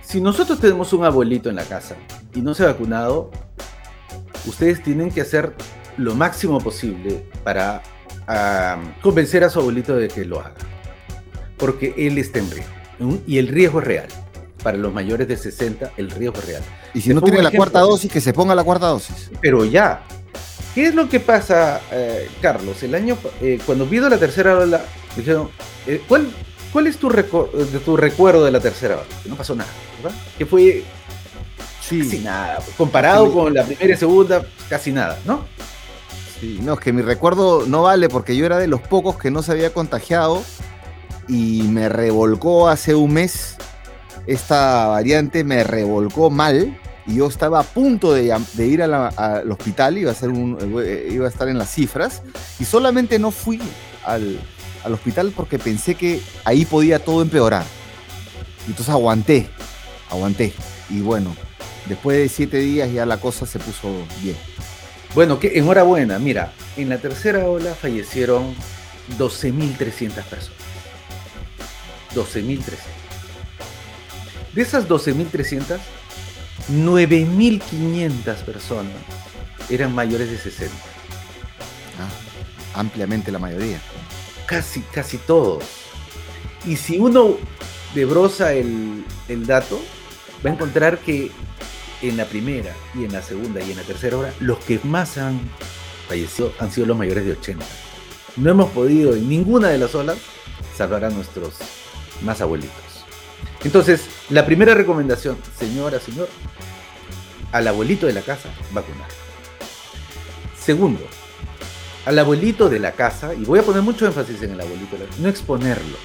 Si 0.00 0.20
nosotros 0.20 0.60
tenemos 0.60 0.92
un 0.92 1.04
abuelito 1.04 1.50
en 1.50 1.56
la 1.56 1.64
casa 1.64 1.96
y 2.34 2.40
no 2.40 2.54
se 2.54 2.64
ha 2.64 2.66
vacunado, 2.66 3.30
ustedes 4.46 4.82
tienen 4.82 5.10
que 5.10 5.20
hacer 5.20 5.54
lo 5.98 6.14
máximo 6.14 6.58
posible 6.60 7.28
para 7.44 7.82
convencer 9.02 9.44
a 9.44 9.50
su 9.50 9.60
abuelito 9.60 9.96
de 9.96 10.08
que 10.08 10.24
lo 10.24 10.40
haga. 10.40 10.54
Porque 11.56 11.94
él 11.96 12.18
está 12.18 12.38
en 12.38 12.50
riesgo. 12.50 12.74
Y 13.26 13.38
el 13.38 13.48
riesgo 13.48 13.80
es 13.80 13.86
real. 13.86 14.08
Para 14.62 14.76
los 14.76 14.92
mayores 14.92 15.28
de 15.28 15.36
60, 15.36 15.92
el 15.96 16.10
riesgo 16.10 16.38
es 16.38 16.46
real. 16.46 16.62
Y 16.94 17.00
si 17.00 17.14
no 17.14 17.22
tiene 17.22 17.42
la 17.42 17.50
cuarta 17.50 17.80
dosis, 17.80 18.10
que 18.10 18.20
se 18.20 18.32
ponga 18.32 18.54
la 18.54 18.64
cuarta 18.64 18.86
dosis. 18.86 19.30
Pero 19.40 19.64
ya. 19.64 20.02
¿Qué 20.74 20.86
es 20.86 20.94
lo 20.94 21.08
que 21.08 21.20
pasa, 21.20 21.80
eh, 21.90 22.28
Carlos? 22.40 22.82
El 22.82 22.94
año, 22.94 23.16
eh, 23.40 23.58
cuando 23.64 23.86
vino 23.86 24.08
la 24.08 24.18
tercera 24.18 24.56
ola, 24.56 24.82
dijeron, 25.16 25.48
eh, 25.86 26.02
¿cuál, 26.06 26.28
¿cuál 26.72 26.86
es 26.86 26.98
tu, 26.98 27.08
de 27.08 27.80
tu 27.84 27.96
recuerdo 27.96 28.44
de 28.44 28.50
la 28.50 28.60
tercera 28.60 28.96
ola? 28.96 29.04
Que 29.22 29.28
no 29.28 29.36
pasó 29.36 29.54
nada, 29.54 29.70
¿verdad? 30.02 30.16
Que 30.36 30.46
fue 30.46 30.84
casi 31.88 32.18
nada. 32.18 32.58
Comparado 32.76 33.32
con 33.32 33.54
la 33.54 33.64
primera 33.64 33.94
y 33.94 33.96
segunda, 33.96 34.44
casi 34.68 34.92
nada, 34.92 35.18
¿no? 35.24 35.44
Sí, 36.40 36.60
no, 36.62 36.74
es 36.74 36.80
que 36.80 36.92
mi 36.92 37.02
recuerdo 37.02 37.64
no 37.66 37.82
vale 37.82 38.08
porque 38.08 38.36
yo 38.36 38.46
era 38.46 38.58
de 38.58 38.68
los 38.68 38.80
pocos 38.80 39.18
que 39.18 39.30
no 39.30 39.42
se 39.42 39.52
había 39.52 39.72
contagiado 39.72 40.42
y 41.26 41.62
me 41.62 41.88
revolcó 41.88 42.68
hace 42.68 42.94
un 42.94 43.14
mes 43.14 43.56
esta 44.28 44.88
variante 44.88 45.42
me 45.42 45.64
revolcó 45.64 46.28
mal 46.28 46.78
y 47.06 47.16
yo 47.16 47.26
estaba 47.26 47.60
a 47.60 47.62
punto 47.62 48.12
de, 48.12 48.24
ir 48.58 48.82
al 48.82 49.50
hospital, 49.50 49.96
iba 49.96 50.12
a, 50.12 50.26
un, 50.26 50.58
eh, 50.84 51.08
iba 51.10 51.24
a 51.24 51.30
estar 51.30 51.48
en 51.48 51.56
las 51.56 51.70
cifras, 51.70 52.22
y 52.60 52.66
solamente 52.66 53.18
no 53.18 53.30
fui 53.30 53.58
al, 54.04 54.38
al 54.84 54.92
hospital 54.92 55.32
porque 55.34 55.58
pensé 55.58 55.94
que 55.94 56.20
ahí 56.44 56.66
podía 56.66 56.98
todo 56.98 57.22
empeorar. 57.22 57.64
Entonces 58.66 58.90
aguanté, 58.90 59.48
aguanté. 60.10 60.52
Y 60.90 61.00
bueno, 61.00 61.34
después 61.86 62.18
de 62.18 62.28
siete 62.28 62.58
días 62.58 62.92
ya 62.92 63.06
la 63.06 63.16
cosa 63.16 63.46
se 63.46 63.58
puso 63.58 63.88
bien. 64.22 64.36
Bueno, 65.14 65.40
que 65.40 65.58
enhorabuena. 65.58 66.18
Mira, 66.18 66.52
en 66.76 66.90
la 66.90 66.98
tercera 66.98 67.48
ola 67.48 67.74
fallecieron 67.74 68.54
12.300 69.18 70.22
personas. 70.24 70.58
12.300. 72.14 72.97
De 74.54 74.62
esas 74.62 74.88
12.300, 74.88 75.78
9.500 76.70 78.36
personas 78.44 78.92
eran 79.70 79.94
mayores 79.94 80.30
de 80.30 80.38
60. 80.38 80.74
Ah, 81.98 82.80
ampliamente 82.80 83.30
la 83.30 83.38
mayoría. 83.38 83.80
Casi, 84.46 84.80
casi 84.80 85.18
todos. 85.18 85.64
Y 86.64 86.76
si 86.76 86.98
uno 86.98 87.36
debrosa 87.94 88.52
el, 88.52 89.04
el 89.28 89.46
dato, 89.46 89.80
va 90.44 90.50
a 90.50 90.52
encontrar 90.54 90.98
que 90.98 91.30
en 92.02 92.16
la 92.16 92.24
primera 92.24 92.74
y 92.94 93.04
en 93.04 93.12
la 93.12 93.22
segunda 93.22 93.60
y 93.62 93.70
en 93.70 93.76
la 93.76 93.82
tercera 93.82 94.16
hora, 94.16 94.32
los 94.40 94.58
que 94.58 94.80
más 94.84 95.18
han 95.18 95.40
fallecido 96.08 96.52
han 96.58 96.70
sido 96.70 96.86
los 96.86 96.96
mayores 96.96 97.24
de 97.24 97.32
80. 97.32 97.64
No 98.36 98.50
hemos 98.50 98.70
podido 98.70 99.14
en 99.14 99.28
ninguna 99.28 99.68
de 99.68 99.78
las 99.78 99.94
olas 99.94 100.18
salvar 100.76 101.04
a 101.04 101.10
nuestros 101.10 101.54
más 102.22 102.40
abuelitos. 102.40 102.87
Entonces, 103.64 104.02
la 104.30 104.46
primera 104.46 104.74
recomendación, 104.74 105.36
señora, 105.58 105.98
señor, 105.98 106.28
al 107.52 107.66
abuelito 107.66 108.06
de 108.06 108.12
la 108.12 108.22
casa, 108.22 108.50
vacunar. 108.72 109.08
Segundo, 110.58 111.00
al 112.06 112.18
abuelito 112.18 112.68
de 112.68 112.78
la 112.78 112.92
casa, 112.92 113.34
y 113.34 113.44
voy 113.44 113.58
a 113.58 113.62
poner 113.62 113.82
mucho 113.82 114.06
énfasis 114.06 114.42
en 114.42 114.52
el 114.52 114.60
abuelito, 114.60 114.96
no 115.18 115.28
exponerlo. 115.28 115.96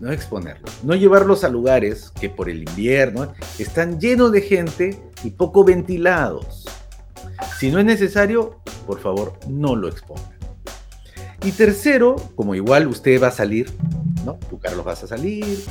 No 0.00 0.10
exponerlo. 0.12 0.66
No 0.82 0.94
llevarlos 0.94 1.44
a 1.44 1.48
lugares 1.48 2.10
que 2.20 2.28
por 2.28 2.50
el 2.50 2.68
invierno 2.68 3.32
están 3.58 4.00
llenos 4.00 4.32
de 4.32 4.42
gente 4.42 5.02
y 5.22 5.30
poco 5.30 5.64
ventilados. 5.64 6.64
Si 7.58 7.70
no 7.70 7.78
es 7.78 7.84
necesario, 7.84 8.60
por 8.86 9.00
favor, 9.00 9.38
no 9.48 9.76
lo 9.76 9.88
expongan. 9.88 10.34
Y 11.44 11.52
tercero, 11.52 12.16
como 12.34 12.54
igual 12.54 12.86
usted 12.86 13.22
va 13.22 13.28
a 13.28 13.32
salir, 13.32 13.72
¿no? 14.24 14.38
Tú, 14.50 14.58
Carlos, 14.58 14.84
vas 14.84 15.04
a 15.04 15.06
salir, 15.06 15.64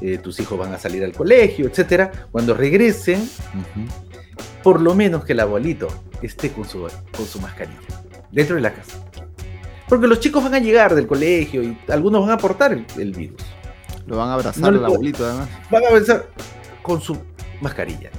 eh, 0.00 0.18
tus 0.18 0.40
hijos 0.40 0.58
van 0.58 0.72
a 0.72 0.78
salir 0.78 1.04
al 1.04 1.12
colegio, 1.12 1.66
etcétera. 1.66 2.10
Cuando 2.30 2.54
regresen, 2.54 3.28
por 4.62 4.80
lo 4.80 4.94
menos 4.94 5.24
que 5.24 5.32
el 5.32 5.40
abuelito 5.40 5.88
esté 6.22 6.50
con 6.50 6.64
su, 6.64 6.86
con 7.16 7.26
su 7.26 7.40
mascarilla 7.40 7.80
dentro 8.30 8.56
de 8.56 8.62
la 8.62 8.72
casa. 8.74 8.98
Porque 9.88 10.06
los 10.06 10.20
chicos 10.20 10.42
van 10.42 10.54
a 10.54 10.58
llegar 10.58 10.94
del 10.94 11.06
colegio 11.06 11.62
y 11.62 11.78
algunos 11.88 12.22
van 12.22 12.30
a 12.30 12.34
aportar 12.34 12.72
el, 12.72 13.12
virus. 13.12 13.40
Lo 14.06 14.16
van 14.16 14.30
a 14.30 14.34
abrazar 14.34 14.74
al 14.74 14.84
abuelito, 14.84 15.24
además. 15.24 15.48
Van 15.70 15.84
a 15.84 15.88
abrazar 15.88 16.26
con 16.82 17.00
su 17.00 17.16
mascarilla. 17.60 18.10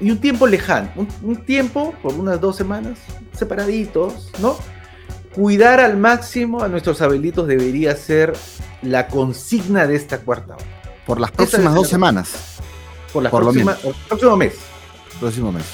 Y 0.00 0.10
un 0.10 0.18
tiempo 0.18 0.46
lejano, 0.46 0.90
un, 1.22 1.36
tiempo, 1.46 1.94
por 2.02 2.12
unas 2.14 2.40
dos 2.40 2.56
semanas, 2.56 2.98
separaditos, 3.32 4.30
¿no? 4.40 4.56
Cuidar 5.34 5.80
al 5.80 5.96
máximo 5.96 6.62
a 6.62 6.68
nuestros 6.68 7.00
abuelitos 7.00 7.46
debería 7.46 7.94
ser 7.94 8.34
la 8.82 9.06
consigna 9.06 9.86
de 9.86 9.96
esta 9.96 10.18
cuarta 10.18 10.54
hora. 10.54 10.75
Por 11.06 11.20
las 11.20 11.30
próximas 11.30 11.74
dos 11.74 11.88
semanas. 11.88 12.56
Por, 13.12 13.22
las 13.22 13.32
próximas, 13.32 13.78
por 13.78 13.94
el 13.94 14.00
próximo 14.08 14.36
mes 14.36 14.54
próximo 15.16 15.52
mes. 15.52 15.64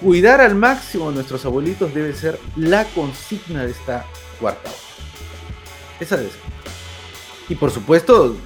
Cuidar 0.00 0.40
al 0.40 0.54
máximo 0.54 1.10
a 1.10 1.12
nuestros 1.12 1.44
abuelitos 1.44 1.94
debe 1.94 2.14
ser 2.14 2.38
la 2.56 2.84
consigna 2.86 3.64
de 3.64 3.70
esta 3.70 4.04
cuarta 4.40 4.68
hora. 4.68 4.78
Esa 6.00 6.16
ser. 6.16 6.30
Y 7.48 7.54
por 7.54 7.70
supuesto, 7.70 8.36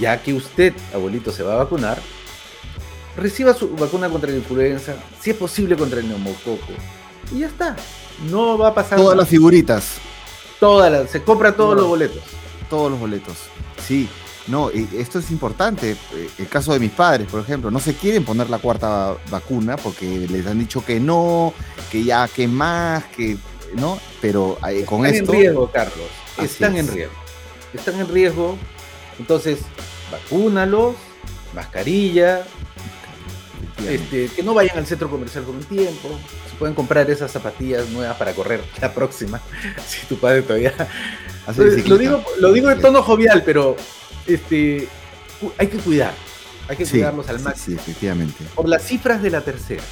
ya 0.00 0.20
que 0.22 0.32
usted, 0.32 0.74
abuelito, 0.92 1.30
se 1.30 1.42
va 1.42 1.54
a 1.54 1.56
vacunar, 1.56 2.00
reciba 3.16 3.54
su 3.54 3.68
vacuna 3.76 4.08
contra 4.08 4.30
la 4.30 4.36
influenza, 4.36 4.96
si 5.20 5.30
es 5.30 5.36
posible 5.36 5.76
contra 5.76 6.00
el 6.00 6.08
neumococo. 6.08 6.72
Y 7.32 7.40
ya 7.40 7.46
está. 7.46 7.76
No 8.28 8.58
va 8.58 8.68
a 8.68 8.74
pasar 8.74 8.98
Todas 8.98 9.16
las 9.16 9.28
figuritas. 9.28 9.96
Todas 10.58 10.90
las, 10.90 11.10
se 11.10 11.22
compra 11.22 11.54
todos 11.54 11.76
los 11.76 11.86
boletos. 11.86 12.22
Todos 12.70 12.90
los 12.90 12.98
boletos. 12.98 13.36
Sí. 13.86 14.08
No, 14.46 14.70
esto 14.70 15.18
es 15.18 15.30
importante. 15.30 15.92
Eh, 15.92 16.30
el 16.38 16.48
caso 16.48 16.72
de 16.72 16.80
mis 16.80 16.90
padres, 16.90 17.28
por 17.30 17.40
ejemplo, 17.40 17.70
no 17.70 17.80
se 17.80 17.94
quieren 17.94 18.24
poner 18.24 18.50
la 18.50 18.58
cuarta 18.58 19.16
vacuna 19.30 19.76
porque 19.76 20.26
les 20.28 20.46
han 20.46 20.58
dicho 20.58 20.84
que 20.84 21.00
no, 21.00 21.54
que 21.90 22.04
ya 22.04 22.28
que 22.28 22.46
más, 22.46 23.04
que 23.04 23.38
no, 23.76 23.98
pero 24.20 24.58
eh, 24.68 24.84
con 24.84 25.06
esto. 25.06 25.32
Están 25.32 25.34
en 25.34 25.40
riesgo, 25.40 25.70
Carlos. 25.70 26.06
Están 26.42 26.76
en 26.76 26.88
riesgo. 26.88 27.14
Están 27.72 28.00
en 28.00 28.08
riesgo. 28.08 28.58
Entonces, 29.18 29.60
vacúnalos, 30.10 30.96
mascarilla, 31.54 32.44
este, 33.88 34.28
que 34.28 34.42
no 34.42 34.54
vayan 34.54 34.78
al 34.78 34.86
centro 34.86 35.10
comercial 35.10 35.44
con 35.44 35.56
un 35.56 35.64
tiempo. 35.64 36.08
Se 36.50 36.56
pueden 36.56 36.74
comprar 36.74 37.10
esas 37.10 37.30
zapatillas 37.30 37.88
nuevas 37.90 38.16
para 38.16 38.32
correr 38.32 38.62
la 38.80 38.92
próxima. 38.92 39.40
Si 39.86 40.06
tu 40.06 40.18
padre 40.18 40.42
todavía. 40.42 40.74
lo, 41.86 41.98
digo, 41.98 42.22
lo 42.38 42.52
digo 42.52 42.70
en 42.70 42.80
tono 42.80 43.02
jovial, 43.02 43.42
pero 43.44 43.76
este, 44.26 44.88
hay 45.58 45.66
que 45.68 45.78
cuidar, 45.78 46.14
hay 46.68 46.76
que 46.76 46.86
cuidarlos 46.86 47.28
al 47.28 47.40
máximo. 47.40 47.76
Sí, 47.76 47.82
efectivamente. 47.90 48.44
Por 48.54 48.68
las 48.68 48.82
cifras 48.82 49.22
de 49.22 49.30
la 49.30 49.40
tercera. 49.40 49.82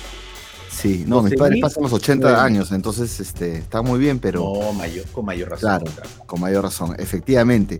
Sí, 0.70 1.04
no, 1.06 1.22
mis 1.22 1.34
padres 1.34 1.60
pasan 1.60 1.82
los 1.82 1.92
80 1.92 2.42
años, 2.42 2.72
entonces 2.72 3.20
este, 3.20 3.58
está 3.58 3.82
muy 3.82 3.98
bien, 4.00 4.18
pero... 4.18 4.40
No, 4.40 4.72
mayor, 4.72 5.04
con 5.12 5.26
mayor 5.26 5.50
razón. 5.50 5.68
Claro, 5.68 5.84
con 6.26 6.40
mayor 6.40 6.64
razón, 6.64 6.96
efectivamente. 6.98 7.78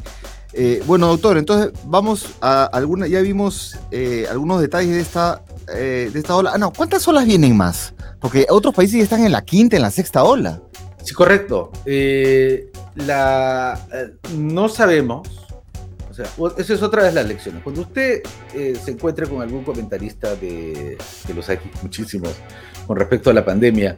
Eh, 0.53 0.83
bueno, 0.87 1.09
doctor, 1.09 1.39
entonces 1.39 1.73
vamos 1.87 2.35
a 2.43 2.65
alguna, 2.65 3.07
ya 3.07 3.21
vimos 3.21 3.79
eh, 3.91 4.27
algunos 4.31 4.61
detalles 4.61 4.95
de 4.95 5.01
esta, 5.01 5.43
eh, 5.75 6.11
de 6.13 6.19
esta 6.19 6.37
ola. 6.37 6.53
Ah, 6.55 6.59
no, 6.59 6.73
¿cuántas 6.73 7.09
olas 7.09 7.25
vienen 7.25 7.57
más? 7.57 7.95
Porque 8.21 8.47
otros 8.51 8.75
países 8.75 8.99
ya 8.99 9.05
están 9.05 9.25
en 9.25 9.33
la 9.33 9.43
quinta, 9.43 9.77
en 9.77 9.83
la 9.83 9.91
sexta 9.91 10.23
ola. 10.23 10.61
Sí, 11.03 11.15
correcto. 11.15 11.73
la, 12.95 13.81
no 14.37 14.69
sabemos 14.69 15.27
o 16.13 16.15
sea, 16.15 16.27
esa 16.59 16.75
es 16.75 16.83
otra 16.83 17.05
de 17.05 17.13
las 17.13 17.27
lecciones. 17.27 17.63
Cuando 17.63 17.81
usted 17.81 18.23
eh, 18.55 18.75
se 18.75 18.91
encuentre 18.91 19.27
con 19.27 19.41
algún 19.41 19.65
comentarista 19.65 20.37
de, 20.37 20.99
que 21.27 21.33
los 21.33 21.49
hay 21.49 21.59
muchísimos 21.81 22.35
con 22.87 22.99
respecto 22.99 23.31
a 23.31 23.33
la 23.33 23.43
pandemia, 23.43 23.97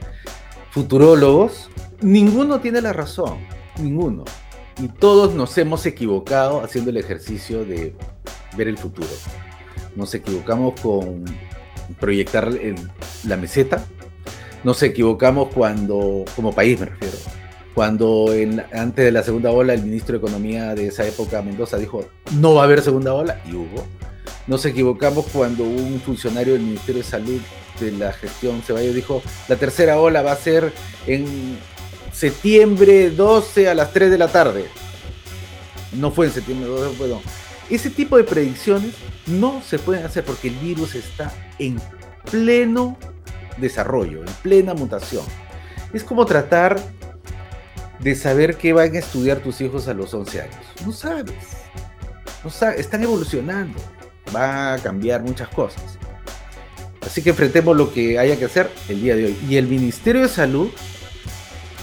futurólogos, 0.70 1.70
ninguno 2.03 2.61
tiene 2.61 2.81
la 2.81 2.92
razón, 2.92 3.38
ninguno. 3.81 4.24
Y 4.81 4.87
todos 4.87 5.35
nos 5.35 5.59
hemos 5.59 5.87
equivocado 5.87 6.62
haciendo 6.62 6.90
el 6.90 6.98
ejercicio 6.98 7.64
de 7.64 7.96
ver 8.57 8.68
el 8.68 8.79
futuro. 8.79 9.09
Nos 9.96 10.14
equivocamos 10.14 10.81
con 10.81 11.24
proyectar 11.98 12.48
la 13.24 13.37
meseta, 13.37 13.85
nos 14.62 14.81
equivocamos 14.85 15.53
cuando, 15.53 16.24
como 16.37 16.53
país 16.55 16.79
me 16.79 16.87
refiero, 16.87 17.16
cuando 17.74 18.26
antes 18.72 19.04
de 19.04 19.10
la 19.10 19.22
segunda 19.22 19.50
ola 19.50 19.74
el 19.74 19.82
ministro 19.82 20.12
de 20.12 20.18
Economía 20.18 20.74
de 20.74 20.88
esa 20.88 21.06
época, 21.06 21.42
Mendoza, 21.42 21.76
dijo, 21.76 22.04
no 22.38 22.54
va 22.54 22.62
a 22.62 22.64
haber 22.64 22.82
segunda 22.82 23.12
ola, 23.12 23.40
y 23.46 23.54
hubo. 23.54 23.84
Nos 24.46 24.64
equivocamos 24.64 25.26
cuando 25.32 25.64
un 25.64 26.00
funcionario 26.00 26.52
del 26.52 26.62
Ministerio 26.62 27.02
de 27.02 27.08
Salud 27.08 27.40
de 27.80 27.90
la 27.92 28.12
gestión 28.12 28.62
Ceballos 28.62 28.94
dijo, 28.94 29.22
la 29.48 29.56
tercera 29.56 29.98
ola 29.98 30.22
va 30.22 30.32
a 30.32 30.37
ser 30.37 30.72
en 31.06 31.58
septiembre 32.12 33.10
12 33.10 33.68
a 33.68 33.74
las 33.74 33.92
3 33.92 34.10
de 34.10 34.18
la 34.18 34.28
tarde. 34.28 34.66
No 35.92 36.12
fue 36.12 36.26
en 36.26 36.32
septiembre 36.32 36.68
12, 36.68 36.96
perdón. 36.96 37.20
Ese 37.70 37.90
tipo 37.90 38.16
de 38.16 38.24
predicciones 38.24 38.94
no 39.26 39.62
se 39.62 39.78
pueden 39.78 40.04
hacer 40.04 40.24
porque 40.24 40.48
el 40.48 40.54
virus 40.56 40.94
está 40.94 41.32
en 41.58 41.80
pleno 42.30 42.96
desarrollo, 43.56 44.20
en 44.20 44.32
plena 44.42 44.74
mutación. 44.74 45.24
Es 45.92 46.04
como 46.04 46.26
tratar 46.26 46.80
de 48.04 48.14
saber 48.14 48.56
qué 48.58 48.74
van 48.74 48.94
a 48.94 48.98
estudiar 48.98 49.38
tus 49.38 49.62
hijos 49.62 49.88
a 49.88 49.94
los 49.94 50.12
11 50.12 50.42
años. 50.42 50.56
No 50.84 50.92
sabes. 50.92 51.34
No 52.44 52.50
sabes. 52.50 52.78
Están 52.78 53.02
evolucionando. 53.02 53.78
Va 54.34 54.74
a 54.74 54.78
cambiar 54.78 55.22
muchas 55.22 55.48
cosas. 55.48 55.82
Así 57.00 57.22
que 57.22 57.30
enfrentemos 57.30 57.74
lo 57.74 57.92
que 57.92 58.18
haya 58.18 58.36
que 58.36 58.44
hacer 58.44 58.70
el 58.90 59.00
día 59.00 59.16
de 59.16 59.24
hoy. 59.24 59.38
Y 59.48 59.56
el 59.56 59.68
Ministerio 59.68 60.20
de 60.20 60.28
Salud 60.28 60.68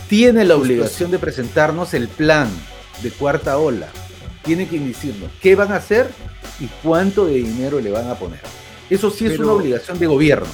tiene 0.10 0.45
la 0.45 0.55
obligación 0.55 1.10
de 1.10 1.17
presentarnos 1.17 1.95
el 1.95 2.07
plan 2.07 2.49
de 3.01 3.10
cuarta 3.10 3.57
ola. 3.57 3.88
Tiene 4.43 4.67
que 4.67 4.79
decirnos 4.79 5.31
qué 5.41 5.55
van 5.55 5.71
a 5.71 5.77
hacer 5.77 6.07
y 6.60 6.67
cuánto 6.84 7.25
de 7.25 7.34
dinero 7.34 7.79
le 7.79 7.89
van 7.89 8.07
a 8.10 8.15
poner. 8.15 8.41
Eso 8.91 9.10
sí 9.10 9.25
es 9.25 9.39
una 9.39 9.53
obligación 9.53 9.97
de 9.97 10.05
gobierno. 10.05 10.47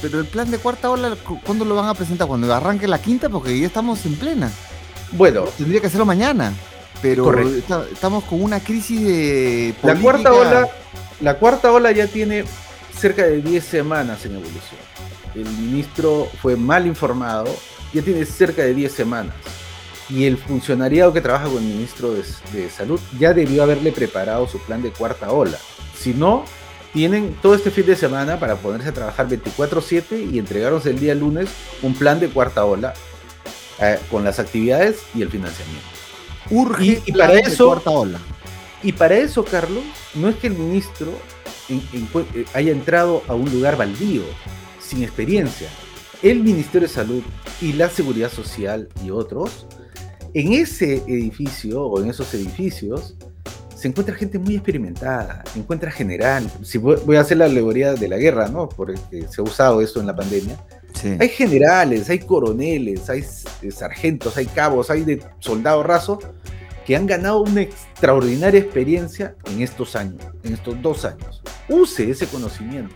Pero 0.00 0.18
el 0.18 0.26
plan 0.26 0.50
de 0.50 0.58
cuarta 0.58 0.90
ola, 0.90 1.16
¿cuándo 1.44 1.64
lo 1.64 1.76
van 1.76 1.88
a 1.88 1.94
presentar? 1.94 2.26
Cuando 2.26 2.52
arranque 2.52 2.88
la 2.88 3.00
quinta, 3.00 3.28
porque 3.28 3.56
ya 3.56 3.66
estamos 3.66 4.04
en 4.04 4.16
plena. 4.16 4.50
Bueno. 5.12 5.44
Tendría 5.56 5.80
que 5.80 5.86
hacerlo 5.86 6.06
mañana. 6.06 6.52
Pero 7.00 7.32
estamos 7.92 8.24
con 8.24 8.42
una 8.42 8.60
crisis 8.60 9.04
de. 9.04 9.74
La 9.82 9.96
cuarta 9.96 10.32
ola. 10.32 10.68
la 11.20 11.34
cuarta 11.34 11.72
ola 11.72 11.90
ya 11.90 12.06
tiene 12.06 12.44
cerca 12.96 13.24
de 13.24 13.42
10 13.42 13.64
semanas 13.64 14.24
en 14.24 14.32
evolución. 14.36 14.80
El 15.34 15.44
ministro 15.44 16.28
fue 16.40 16.56
mal 16.56 16.86
informado, 16.86 17.46
ya 17.92 18.02
tiene 18.02 18.24
cerca 18.24 18.62
de 18.62 18.74
10 18.74 18.92
semanas. 18.92 19.34
Y 20.08 20.26
el 20.26 20.36
funcionariado 20.36 21.12
que 21.12 21.20
trabaja 21.20 21.46
con 21.46 21.56
el 21.56 21.64
ministro 21.64 22.12
de, 22.12 22.22
de 22.52 22.70
Salud 22.70 23.00
ya 23.18 23.32
debió 23.32 23.62
haberle 23.62 23.92
preparado 23.92 24.46
su 24.46 24.58
plan 24.60 24.82
de 24.82 24.90
cuarta 24.90 25.32
ola. 25.32 25.58
Si 25.98 26.12
no, 26.12 26.44
tienen 26.92 27.34
todo 27.40 27.54
este 27.54 27.70
fin 27.70 27.86
de 27.86 27.96
semana 27.96 28.38
para 28.38 28.56
ponerse 28.56 28.90
a 28.90 28.92
trabajar 28.92 29.28
24/7 29.28 30.30
y 30.32 30.38
entregarnos 30.38 30.86
el 30.86 31.00
día 31.00 31.14
lunes 31.14 31.48
un 31.82 31.94
plan 31.94 32.20
de 32.20 32.28
cuarta 32.28 32.64
ola 32.64 32.94
eh, 33.82 33.98
con 34.10 34.24
las 34.24 34.38
actividades 34.38 35.00
y 35.14 35.22
el 35.22 35.28
financiamiento. 35.28 35.86
Urge 36.50 37.02
y, 37.04 37.12
para 37.12 37.34
eso, 37.34 37.66
cuarta 37.66 37.90
ola. 37.90 38.20
Y 38.82 38.92
para 38.92 39.16
eso, 39.16 39.44
Carlos, 39.44 39.84
no 40.14 40.28
es 40.28 40.36
que 40.36 40.48
el 40.48 40.54
ministro 40.54 41.12
eh, 41.68 42.44
haya 42.54 42.72
entrado 42.72 43.22
a 43.28 43.34
un 43.34 43.50
lugar 43.50 43.76
baldío, 43.76 44.22
sin 44.80 45.02
experiencia. 45.02 45.68
El 46.22 46.40
Ministerio 46.40 46.86
de 46.88 46.94
Salud 46.94 47.22
y 47.60 47.72
la 47.72 47.88
Seguridad 47.88 48.30
Social 48.30 48.88
y 49.04 49.10
otros, 49.10 49.66
en 50.34 50.52
ese 50.52 50.96
edificio 51.06 51.82
o 51.82 52.00
en 52.00 52.10
esos 52.10 52.32
edificios, 52.34 53.14
se 53.74 53.88
encuentra 53.88 54.14
gente 54.14 54.38
muy 54.38 54.54
experimentada, 54.54 55.42
encuentra 55.56 55.90
general. 55.90 56.48
Si 56.62 56.78
voy 56.78 57.16
a 57.16 57.20
hacer 57.20 57.38
la 57.38 57.46
alegoría 57.46 57.94
de 57.94 58.08
la 58.08 58.16
guerra, 58.16 58.48
¿no? 58.48 58.68
Porque 58.68 58.96
se 59.28 59.40
ha 59.40 59.42
usado 59.42 59.80
esto 59.80 60.00
en 60.00 60.06
la 60.06 60.14
pandemia. 60.14 60.56
Hay 61.20 61.28
generales, 61.28 62.08
hay 62.10 62.18
coroneles, 62.20 63.08
hay 63.08 63.24
eh, 63.62 63.70
sargentos, 63.70 64.36
hay 64.36 64.46
cabos, 64.46 64.90
hay 64.90 65.04
de 65.04 65.22
soldados 65.38 65.84
rasos 65.84 66.18
que 66.86 66.96
han 66.96 67.06
ganado 67.06 67.42
una 67.42 67.62
extraordinaria 67.62 68.60
experiencia 68.60 69.36
en 69.46 69.62
estos 69.62 69.94
años, 69.96 70.20
en 70.42 70.54
estos 70.54 70.80
dos 70.82 71.04
años. 71.04 71.42
Use 71.68 72.10
ese 72.10 72.26
conocimiento. 72.26 72.94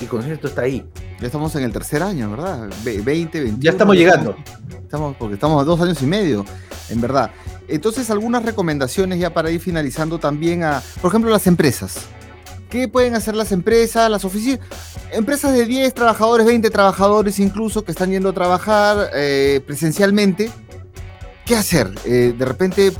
El 0.00 0.08
conocimiento 0.08 0.48
está 0.48 0.62
ahí. 0.62 0.84
Ya 1.20 1.26
estamos 1.26 1.54
en 1.54 1.64
el 1.64 1.72
tercer 1.72 2.02
año, 2.02 2.30
¿verdad? 2.30 2.68
20, 2.84 3.04
21. 3.04 3.58
Ya 3.60 3.70
estamos 3.70 3.96
llegando. 3.96 4.36
Estamos, 4.82 5.16
porque 5.16 5.34
estamos 5.34 5.62
a 5.62 5.64
dos 5.64 5.80
años 5.80 6.02
y 6.02 6.06
medio, 6.06 6.44
en 6.90 7.00
verdad. 7.00 7.30
Entonces, 7.68 8.10
algunas 8.10 8.44
recomendaciones 8.44 9.18
ya 9.18 9.32
para 9.32 9.50
ir 9.50 9.60
finalizando 9.60 10.18
también 10.18 10.64
a, 10.64 10.82
por 11.00 11.10
ejemplo, 11.10 11.30
las 11.30 11.46
empresas. 11.46 12.06
¿Qué 12.72 12.88
pueden 12.88 13.14
hacer 13.14 13.36
las 13.36 13.52
empresas, 13.52 14.10
las 14.10 14.24
oficinas? 14.24 14.60
Empresas 15.10 15.52
de 15.52 15.66
10 15.66 15.92
trabajadores, 15.92 16.46
20 16.46 16.70
trabajadores 16.70 17.38
incluso, 17.38 17.84
que 17.84 17.90
están 17.90 18.10
yendo 18.10 18.30
a 18.30 18.32
trabajar 18.32 19.10
eh, 19.14 19.60
presencialmente. 19.66 20.50
¿Qué 21.44 21.54
hacer? 21.54 21.90
Eh, 22.06 22.34
de 22.34 22.44
repente, 22.46 22.94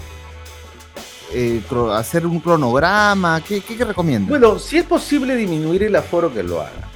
eh, 1.33 1.63
hacer 1.95 2.27
un 2.27 2.41
cronograma. 2.41 3.43
¿Qué, 3.43 3.63
qué, 3.63 3.83
recomiendan? 3.83 4.29
Bueno, 4.29 4.59
si 4.59 4.77
es 4.77 4.85
posible 4.85 5.35
disminuir 5.37 5.85
el 5.85 5.97
aforo 5.97 6.31
que 6.31 6.43
lo 6.43 6.61
haga. 6.61 6.91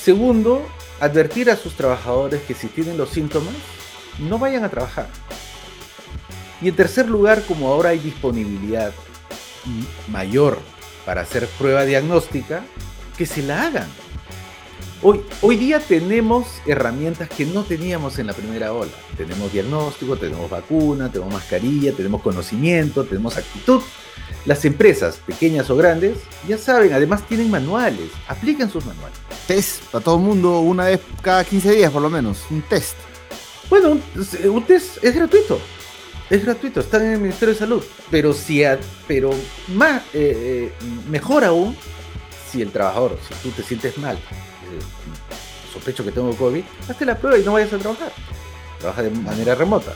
Segundo, 0.00 0.62
advertir 1.00 1.50
a 1.50 1.56
sus 1.56 1.74
trabajadores 1.74 2.40
que 2.42 2.54
si 2.54 2.68
tienen 2.68 2.96
los 2.96 3.08
síntomas, 3.08 3.54
no 4.20 4.38
vayan 4.38 4.62
a 4.62 4.68
trabajar. 4.68 5.08
Y 6.62 6.68
en 6.68 6.76
tercer 6.76 7.08
lugar, 7.08 7.42
como 7.48 7.66
ahora 7.66 7.88
hay 7.88 7.98
disponibilidad 7.98 8.92
mayor 10.06 10.60
para 11.06 11.22
hacer 11.22 11.46
prueba 11.46 11.84
diagnóstica, 11.84 12.64
que 13.16 13.24
se 13.24 13.42
la 13.42 13.62
hagan. 13.62 13.88
Hoy, 15.02 15.20
hoy 15.40 15.56
día 15.56 15.78
tenemos 15.78 16.46
herramientas 16.66 17.28
que 17.28 17.46
no 17.46 17.62
teníamos 17.62 18.18
en 18.18 18.26
la 18.26 18.32
primera 18.32 18.72
ola. 18.72 18.90
Tenemos 19.16 19.52
diagnóstico, 19.52 20.16
tenemos 20.16 20.50
vacuna, 20.50 21.10
tenemos 21.10 21.32
mascarilla, 21.32 21.92
tenemos 21.92 22.22
conocimiento, 22.22 23.04
tenemos 23.04 23.36
actitud. 23.36 23.80
Las 24.46 24.64
empresas, 24.64 25.20
pequeñas 25.24 25.70
o 25.70 25.76
grandes, 25.76 26.18
ya 26.48 26.58
saben, 26.58 26.92
además 26.92 27.26
tienen 27.26 27.50
manuales, 27.50 28.10
aplican 28.26 28.70
sus 28.70 28.84
manuales. 28.84 29.18
Test 29.46 29.82
para 29.92 30.04
todo 30.04 30.16
el 30.16 30.22
mundo 30.22 30.60
una 30.60 30.86
vez 30.86 31.00
cada 31.22 31.44
15 31.44 31.72
días 31.72 31.92
por 31.92 32.02
lo 32.02 32.10
menos, 32.10 32.44
un 32.50 32.62
test. 32.62 32.96
Bueno, 33.70 33.98
un 34.50 34.64
test 34.64 35.02
es 35.04 35.14
gratuito. 35.14 35.60
Es 36.28 36.44
gratuito, 36.44 36.80
está 36.80 36.96
en 36.96 37.12
el 37.12 37.20
Ministerio 37.20 37.54
de 37.54 37.60
Salud. 37.60 37.84
Pero 38.10 38.32
si 38.32 38.62
pero 39.06 39.30
más, 39.68 40.02
eh, 40.12 40.72
eh, 40.72 40.72
mejor 41.08 41.44
aún, 41.44 41.76
si 42.50 42.62
el 42.62 42.72
trabajador, 42.72 43.16
si 43.28 43.34
tú 43.42 43.50
te 43.50 43.62
sientes 43.62 43.96
mal, 43.98 44.16
eh, 44.16 45.72
sospecho 45.72 46.04
que 46.04 46.10
tengo 46.10 46.34
COVID, 46.36 46.64
hazte 46.88 47.04
la 47.04 47.16
prueba 47.16 47.38
y 47.38 47.44
no 47.44 47.52
vayas 47.52 47.72
a 47.72 47.78
trabajar. 47.78 48.12
Trabaja 48.80 49.02
de 49.04 49.10
manera 49.10 49.54
remota. 49.54 49.92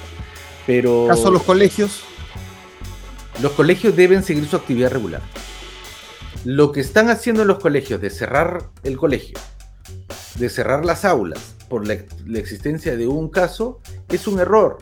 Pero. 0.67 1.07
¿Caso 1.09 1.33
los 1.33 1.43
colegios? 1.43 2.03
Los 3.43 3.53
colegios 3.53 3.97
deben 3.97 4.23
seguir 4.23 4.47
su 4.47 4.57
actividad 4.57 4.93
regular. 4.93 5.23
Lo 6.45 6.71
que 6.71 6.81
están 6.81 7.11
haciendo 7.11 7.43
en 7.43 7.49
los 7.49 7.59
colegios 7.59 8.01
de 8.01 8.09
cerrar 8.09 8.71
el 8.85 8.97
colegio, 8.97 9.37
de 10.37 10.49
cerrar 10.49 10.85
las 10.85 11.05
aulas 11.05 11.57
por 11.69 11.87
la 11.87 11.95
existencia 12.39 12.97
de 12.97 13.07
un 13.07 13.29
caso, 13.29 13.81
es 14.09 14.27
un 14.27 14.41
error 14.41 14.79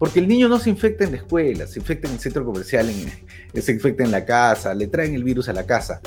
porque 0.00 0.18
el 0.18 0.26
niño 0.26 0.48
no 0.48 0.58
se 0.58 0.70
infecta 0.70 1.04
en 1.04 1.10
la 1.10 1.18
escuela, 1.18 1.66
se 1.66 1.78
infecta 1.78 2.08
en 2.08 2.14
el 2.14 2.20
centro 2.20 2.42
comercial, 2.42 2.90
se 3.52 3.72
infecta 3.72 4.02
en 4.02 4.10
la 4.10 4.24
casa, 4.24 4.72
le 4.72 4.86
traen 4.86 5.14
el 5.14 5.22
virus 5.22 5.50
a 5.50 5.52
la 5.52 5.66
casa. 5.66 6.00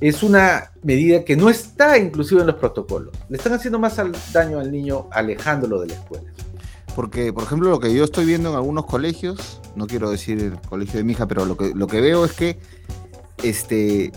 Es 0.00 0.22
una 0.22 0.70
medida 0.84 1.24
que 1.24 1.34
no 1.34 1.50
está 1.50 1.98
inclusive 1.98 2.42
en 2.42 2.46
los 2.46 2.54
protocolos. 2.54 3.12
Le 3.28 3.36
están 3.36 3.52
haciendo 3.54 3.80
más 3.80 3.96
daño 4.32 4.60
al 4.60 4.70
niño 4.70 5.08
alejándolo 5.10 5.80
de 5.80 5.88
la 5.88 5.94
escuela. 5.94 6.30
Porque, 6.94 7.32
por 7.32 7.42
ejemplo, 7.42 7.70
lo 7.70 7.80
que 7.80 7.92
yo 7.92 8.04
estoy 8.04 8.24
viendo 8.24 8.50
en 8.50 8.54
algunos 8.54 8.86
colegios, 8.86 9.60
no 9.74 9.88
quiero 9.88 10.12
decir 10.12 10.38
el 10.38 10.60
colegio 10.60 10.98
de 10.98 11.02
mi 11.02 11.14
hija, 11.14 11.26
pero 11.26 11.44
lo 11.44 11.56
que, 11.56 11.74
lo 11.74 11.88
que 11.88 12.00
veo 12.00 12.24
es 12.24 12.34
que 12.34 12.60
este, 13.42 14.12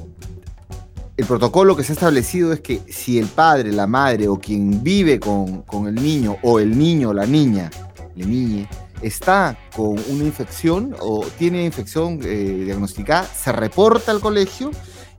el 1.17 1.25
protocolo 1.25 1.75
que 1.75 1.83
se 1.83 1.93
ha 1.93 1.95
establecido 1.95 2.53
es 2.53 2.59
que 2.59 2.81
si 2.87 3.17
el 3.17 3.25
padre, 3.25 3.71
la 3.71 3.87
madre 3.87 4.27
o 4.27 4.37
quien 4.37 4.83
vive 4.83 5.19
con, 5.19 5.63
con 5.63 5.87
el 5.87 5.95
niño 5.95 6.37
o 6.43 6.59
el 6.59 6.77
niño 6.77 7.09
o 7.09 7.13
la 7.15 7.25
niña, 7.25 7.71
la 8.15 8.25
niña, 8.27 8.69
está 9.01 9.57
con 9.75 9.95
una 10.09 10.23
infección 10.23 10.95
o 10.99 11.25
tiene 11.37 11.63
infección 11.63 12.19
eh, 12.23 12.63
diagnosticada, 12.65 13.25
se 13.25 13.51
reporta 13.51 14.11
al 14.11 14.19
colegio 14.19 14.71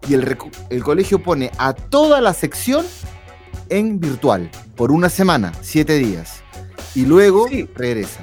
y 0.08 0.14
el, 0.14 0.36
el, 0.70 0.82
colegio 0.82 1.22
pone 1.22 1.50
a 1.58 1.72
toda 1.72 2.20
la 2.20 2.34
sección 2.34 2.84
en 3.68 4.00
virtual 4.00 4.50
por 4.76 4.92
una 4.92 5.08
semana, 5.08 5.52
siete 5.60 5.98
días, 5.98 6.42
y 6.94 7.04
luego 7.04 7.48
regresa. 7.74 8.20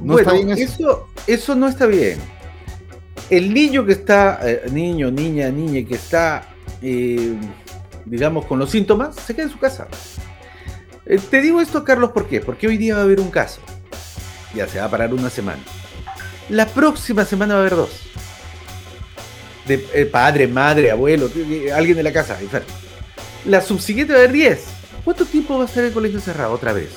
¿No 0.00 0.18
está 0.18 0.32
bien 0.32 0.50
eso? 0.50 1.08
eso? 1.26 1.54
no 1.54 1.68
está 1.68 1.86
bien. 1.86 2.18
El 3.30 3.54
niño 3.54 3.84
que 3.84 3.92
está, 3.92 4.40
eh, 4.42 4.62
niño, 4.72 5.10
niña, 5.10 5.50
niña, 5.50 5.86
que 5.86 5.94
está, 5.94 6.48
eh, 6.80 7.34
digamos, 8.04 8.46
con 8.46 8.58
los 8.58 8.70
síntomas, 8.70 9.14
se 9.14 9.34
queda 9.34 9.44
en 9.44 9.52
su 9.52 9.58
casa. 9.58 9.86
te 11.30 11.40
digo 11.40 11.60
esto, 11.60 11.84
Carlos, 11.84 12.10
¿por 12.10 12.26
qué? 12.26 12.40
Porque 12.40 12.66
hoy 12.66 12.78
día 12.78 12.94
va 12.94 13.00
a 13.02 13.04
haber 13.04 13.20
un 13.20 13.30
caso 13.30 13.60
ya 14.54 14.68
se 14.68 14.78
va 14.78 14.86
a 14.86 14.90
parar 14.90 15.12
una 15.14 15.30
semana. 15.30 15.62
La 16.48 16.66
próxima 16.66 17.24
semana 17.24 17.54
va 17.54 17.60
a 17.60 17.62
haber 17.62 17.76
dos. 17.76 17.90
De 19.66 19.86
eh, 19.94 20.06
padre, 20.06 20.48
madre, 20.48 20.90
abuelo, 20.90 21.30
alguien 21.74 21.96
de 21.96 22.02
la 22.02 22.12
casa, 22.12 22.40
enfermo. 22.40 22.68
La 23.44 23.60
subsiguiente 23.60 24.12
va 24.12 24.20
a 24.20 24.22
haber 24.22 24.32
10. 24.32 24.64
¿Cuánto 25.04 25.24
tiempo 25.24 25.56
va 25.56 25.64
a 25.64 25.66
estar 25.66 25.82
el 25.84 25.92
colegio 25.92 26.20
cerrado 26.20 26.52
otra 26.52 26.72
vez? 26.72 26.90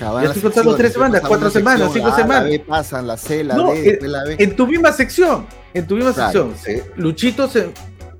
ya 0.00 0.22
estoy 0.24 0.42
contando 0.42 0.76
tres 0.76 0.92
semanas, 0.92 1.22
cuatro 1.26 1.50
semanas, 1.50 1.90
cinco 1.92 2.14
semanas. 2.14 2.50
La 2.50 2.64
pasan, 2.64 3.06
la 3.06 3.16
C, 3.16 3.44
la 3.44 3.54
D, 3.54 3.98
la 4.02 4.24
B. 4.24 4.36
En 4.38 4.56
tu 4.56 4.66
misma 4.66 4.92
sección, 4.92 5.46
en 5.74 5.86
tu 5.86 5.96
misma 5.96 6.12
sección. 6.12 6.54
Luchito 6.96 7.48
se. 7.48 7.70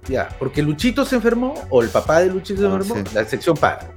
Ya, 0.09 0.29
porque 0.39 0.63
Luchito 0.63 1.05
se 1.05 1.17
enfermó, 1.17 1.55
o 1.71 1.83
el 1.83 1.89
papá 1.89 2.21
de 2.21 2.27
Luchito 2.27 2.61
se 2.61 2.67
enfermó, 2.67 3.11
la 3.15 3.25
sección 3.25 3.57
para. 3.57 3.93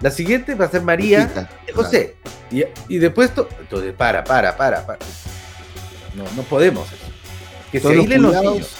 La 0.00 0.10
siguiente 0.10 0.54
va 0.54 0.64
a 0.64 0.70
ser 0.70 0.82
María 0.82 1.48
y 1.68 1.72
José. 1.72 2.16
Y, 2.88 2.98
después, 2.98 3.30
entonces, 3.60 3.92
para, 3.94 4.24
para, 4.24 4.56
para, 4.56 4.86
para. 4.86 4.98
No, 6.14 6.24
no 6.36 6.42
podemos. 6.42 6.88
Que 7.70 7.80
todos 7.80 7.94
se 7.94 8.18
los 8.18 8.32
cuidados, 8.32 8.70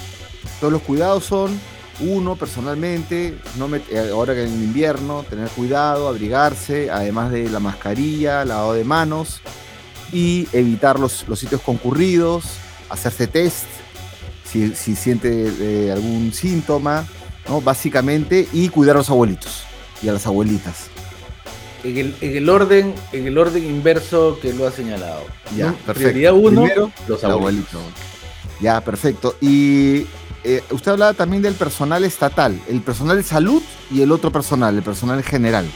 Todos 0.58 0.72
los 0.72 0.82
cuidados 0.82 1.24
son, 1.24 1.60
uno, 2.00 2.36
personalmente, 2.36 3.38
no 3.56 3.68
eh, 3.76 4.10
ahora 4.10 4.34
que 4.34 4.44
en 4.44 4.54
invierno, 4.54 5.24
tener 5.28 5.48
cuidado, 5.50 6.08
abrigarse, 6.08 6.90
además 6.90 7.30
de 7.30 7.48
la 7.50 7.60
mascarilla, 7.60 8.44
lavado 8.44 8.72
de 8.72 8.84
manos, 8.84 9.42
y 10.12 10.48
evitar 10.52 10.98
los, 10.98 11.28
los 11.28 11.38
sitios 11.38 11.60
concurridos, 11.60 12.56
hacerse 12.88 13.26
test 13.28 13.66
si, 14.44 14.74
si 14.74 14.96
siente 14.96 15.52
eh, 15.60 15.92
algún 15.92 16.32
síntoma, 16.32 17.06
¿no? 17.46 17.60
básicamente, 17.60 18.48
y 18.52 18.70
cuidar 18.70 18.96
a 18.96 19.00
los 19.00 19.10
abuelitos 19.10 19.62
y 20.02 20.08
a 20.08 20.12
las 20.12 20.26
abuelitas 20.26 20.90
en 21.84 22.14
el, 22.20 22.48
orden, 22.48 22.94
en 23.12 23.26
el 23.26 23.38
orden 23.38 23.64
inverso 23.64 24.38
que 24.40 24.52
lo 24.52 24.66
ha 24.66 24.72
señalado. 24.72 25.24
Ya, 25.56 25.72
perfecto. 25.72 25.94
Prioridad 25.94 26.32
uno, 26.34 26.66
los 27.08 27.24
abuelitos. 27.24 27.80
Ya, 28.60 28.80
perfecto. 28.80 29.36
Y 29.40 30.06
eh, 30.44 30.62
usted 30.70 30.92
hablaba 30.92 31.14
también 31.14 31.42
del 31.42 31.54
personal 31.54 32.04
estatal, 32.04 32.60
el 32.68 32.80
personal 32.80 33.16
de 33.16 33.22
salud 33.22 33.62
y 33.90 34.02
el 34.02 34.12
otro 34.12 34.30
personal, 34.30 34.76
el 34.76 34.82
personal 34.82 35.22
general. 35.22 35.66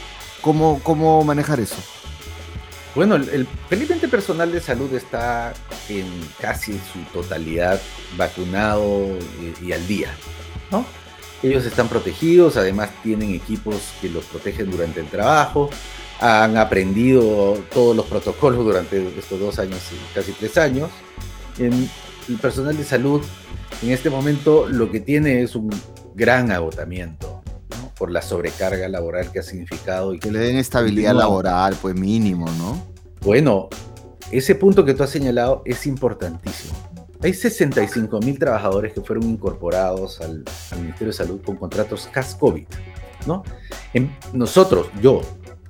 ¿Cómo, 0.41 0.79
cómo 0.83 1.23
manejar 1.23 1.59
eso? 1.59 1.77
Bueno, 2.93 3.15
el, 3.15 3.47
felizmente 3.67 4.07
personal 4.07 4.51
de 4.51 4.61
salud 4.61 4.93
está 4.93 5.53
en 5.89 6.05
casi 6.39 6.73
su 6.73 6.99
totalidad 7.13 7.81
vacunado 8.15 9.07
y, 9.61 9.65
y 9.65 9.73
al 9.73 9.85
día, 9.87 10.09
¿no? 10.71 10.85
Ellos 11.45 11.65
están 11.65 11.87
protegidos, 11.87 12.57
además 12.57 12.89
tienen 13.03 13.33
equipos 13.33 13.93
que 14.01 14.09
los 14.09 14.25
protegen 14.25 14.71
durante 14.71 14.99
el 14.99 15.07
trabajo, 15.07 15.69
han 16.19 16.57
aprendido 16.57 17.57
todos 17.73 17.95
los 17.95 18.05
protocolos 18.05 18.65
durante 18.65 19.05
estos 19.17 19.39
dos 19.39 19.59
años 19.59 19.79
y 19.91 20.15
casi 20.15 20.31
tres 20.31 20.57
años. 20.57 20.89
En 21.57 21.89
el 22.27 22.37
personal 22.37 22.75
de 22.75 22.83
salud 22.83 23.21
en 23.81 23.91
este 23.91 24.09
momento 24.09 24.67
lo 24.67 24.89
que 24.91 24.99
tiene 24.99 25.41
es 25.41 25.55
un 25.55 25.69
gran 26.15 26.51
agotamiento 26.51 27.41
por 27.97 28.11
la 28.11 28.21
sobrecarga 28.21 28.87
laboral 28.87 29.31
que 29.31 29.39
ha 29.39 29.43
significado. 29.43 30.13
Y 30.13 30.19
que 30.19 30.31
le 30.31 30.39
den 30.39 30.57
estabilidad 30.57 31.13
laboral, 31.13 31.75
pues 31.81 31.95
mínimo, 31.95 32.45
¿no? 32.57 32.85
Bueno, 33.21 33.69
ese 34.31 34.55
punto 34.55 34.83
que 34.83 34.93
tú 34.93 35.03
has 35.03 35.09
señalado 35.09 35.61
es 35.65 35.85
importantísimo. 35.85 36.75
Hay 37.25 37.33
65 37.33 38.19
mil 38.19 38.37
trabajadores 38.37 38.93
que 38.93 39.01
fueron 39.01 39.23
incorporados 39.23 40.21
al, 40.21 40.43
Ministerio 40.77 41.07
de 41.07 41.13
Salud 41.13 41.41
con 41.43 41.55
contratos 41.55 42.07
CAS-COVID, 42.13 42.65
¿no? 43.25 43.43
nosotros, 44.31 44.89
yo, 45.01 45.21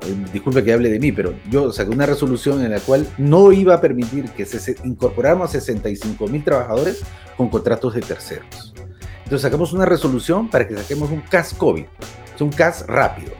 eh, 0.01 0.25
disculpe 0.33 0.65
que 0.65 0.73
hable 0.73 0.89
de 0.89 0.99
mí, 0.99 1.13
pero 1.13 1.33
yo 1.49 1.71
saqué 1.71 1.91
una 1.91 2.05
resolución 2.05 2.61
en 2.61 2.71
la 2.71 2.81
cual 2.81 3.07
no 3.17 3.53
iba 3.53 3.73
a 3.73 3.79
permitir 3.79 4.31
que 4.31 4.45
se 4.45 4.75
incorporáramos 4.83 5.51
65 5.51 6.27
mil 6.27 6.43
trabajadores 6.43 7.03
con 7.37 7.47
contratos 7.47 7.93
de 7.93 8.01
terceros. 8.01 8.73
Entonces 9.23 9.41
sacamos 9.41 9.71
una 9.71 9.85
resolución 9.85 10.49
para 10.49 10.67
que 10.67 10.75
saquemos 10.75 11.09
un 11.09 11.21
CAS 11.21 11.53
COVID, 11.53 11.85
es 12.35 12.41
un 12.41 12.49
CAS 12.49 12.85
rápido, 12.85 13.31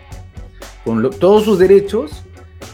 con 0.85 1.09
todos 1.19 1.43
sus 1.43 1.59
derechos, 1.59 2.23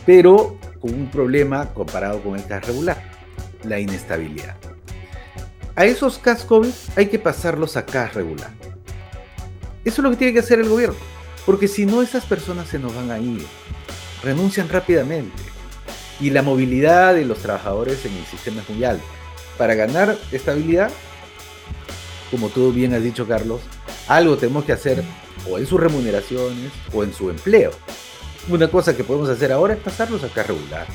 pero 0.05 0.59
con 0.79 0.93
un 0.93 1.09
problema 1.09 1.73
comparado 1.73 2.21
con 2.21 2.35
el 2.35 2.45
CAS 2.45 2.67
regular, 2.67 3.01
la 3.63 3.79
inestabilidad. 3.79 4.60
A 5.81 5.85
esos 5.85 6.19
CAS 6.19 6.45
COVID 6.45 6.69
hay 6.95 7.07
que 7.07 7.17
pasarlos 7.17 7.75
a 7.75 7.87
CAS 7.87 8.13
regular. 8.13 8.51
Eso 9.83 9.95
es 9.95 9.97
lo 9.97 10.11
que 10.11 10.15
tiene 10.15 10.33
que 10.33 10.37
hacer 10.37 10.59
el 10.59 10.69
gobierno, 10.69 10.95
porque 11.43 11.67
si 11.67 11.87
no 11.87 12.03
esas 12.03 12.23
personas 12.23 12.67
se 12.67 12.77
nos 12.77 12.93
van 12.93 13.09
a 13.09 13.17
ir, 13.17 13.43
renuncian 14.21 14.69
rápidamente 14.69 15.41
y 16.19 16.29
la 16.29 16.43
movilidad 16.43 17.15
de 17.15 17.25
los 17.25 17.39
trabajadores 17.39 18.05
en 18.05 18.15
el 18.15 18.23
sistema 18.27 18.61
es 18.61 18.69
muy 18.69 18.83
alta. 18.83 19.03
Para 19.57 19.73
ganar 19.73 20.15
estabilidad 20.31 20.91
como 22.29 22.49
tú 22.49 22.71
bien 22.71 22.93
has 22.93 23.01
dicho, 23.01 23.27
Carlos, 23.27 23.61
algo 24.07 24.37
tenemos 24.37 24.65
que 24.65 24.73
hacer 24.73 25.03
o 25.49 25.57
en 25.57 25.65
sus 25.65 25.79
remuneraciones 25.79 26.71
o 26.93 27.03
en 27.03 27.11
su 27.11 27.31
empleo. 27.31 27.71
Una 28.49 28.67
cosa 28.67 28.95
que 28.95 29.03
podemos 29.03 29.29
hacer 29.29 29.51
ahora 29.51 29.73
es 29.73 29.79
pasarlos 29.79 30.23
acá 30.23 30.43
regular. 30.43 30.85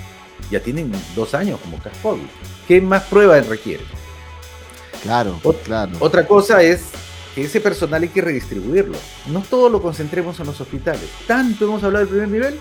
Ya 0.49 0.61
tienen 0.61 0.93
dos 1.17 1.35
años 1.35 1.59
como 1.59 1.81
COVID. 2.05 2.23
¿Qué 2.69 2.81
más 2.81 3.03
pruebas 3.03 3.49
requiere? 3.49 3.83
Claro, 5.07 5.41
claro. 5.65 5.93
Otra 6.01 6.27
cosa 6.27 6.63
es 6.63 6.83
que 7.35 7.45
ese 7.45 7.61
personal 7.61 8.03
hay 8.03 8.09
que 8.09 8.21
redistribuirlo. 8.21 8.99
No 9.27 9.41
todo 9.43 9.69
lo 9.69 9.81
concentremos 9.81 10.39
en 10.41 10.47
los 10.47 10.61
hospitales. 10.61 11.09
Tanto 11.27 11.65
hemos 11.65 11.83
hablado 11.85 12.05
del 12.05 12.09
primer 12.09 12.29
nivel, 12.29 12.61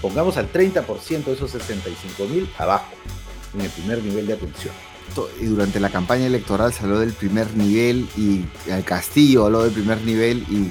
pongamos 0.00 0.36
al 0.36 0.52
30% 0.52 1.24
de 1.24 1.32
esos 1.32 1.50
65 1.50 2.24
mil 2.26 2.48
abajo, 2.58 2.92
en 3.54 3.62
el 3.62 3.70
primer 3.70 4.02
nivel 4.02 4.26
de 4.26 4.34
atención 4.34 4.74
y 5.40 5.44
durante 5.44 5.80
la 5.80 5.90
campaña 5.90 6.26
electoral 6.26 6.72
se 6.72 6.84
habló 6.84 6.98
del 7.00 7.12
primer 7.12 7.54
nivel 7.56 8.08
y 8.16 8.44
el 8.66 8.84
Castillo 8.84 9.44
habló 9.44 9.62
del 9.64 9.72
primer 9.72 10.00
nivel 10.02 10.38
y 10.50 10.70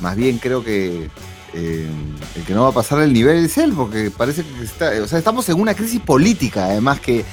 más 0.00 0.16
bien 0.16 0.38
creo 0.38 0.62
que 0.62 1.10
eh, 1.54 1.88
el 2.36 2.44
que 2.44 2.54
no 2.54 2.64
va 2.64 2.68
a 2.68 2.72
pasar 2.72 3.00
el 3.00 3.12
nivel 3.12 3.44
es 3.44 3.58
él, 3.58 3.72
porque 3.74 4.10
parece 4.10 4.44
que 4.44 4.64
está, 4.64 4.90
o 5.02 5.06
sea, 5.06 5.18
estamos 5.18 5.48
en 5.48 5.60
una 5.60 5.74
crisis 5.74 6.00
política, 6.00 6.66
además 6.66 7.00
que 7.00 7.24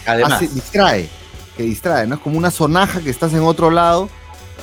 distrae, 0.54 1.10
que 1.56 1.64
distrae, 1.64 2.08
¿no? 2.08 2.16
Es 2.16 2.22
como 2.22 2.38
una 2.38 2.52
sonaja 2.52 3.02
que 3.02 3.10
estás 3.10 3.34
en 3.34 3.42
otro 3.42 3.70
lado, 3.70 4.10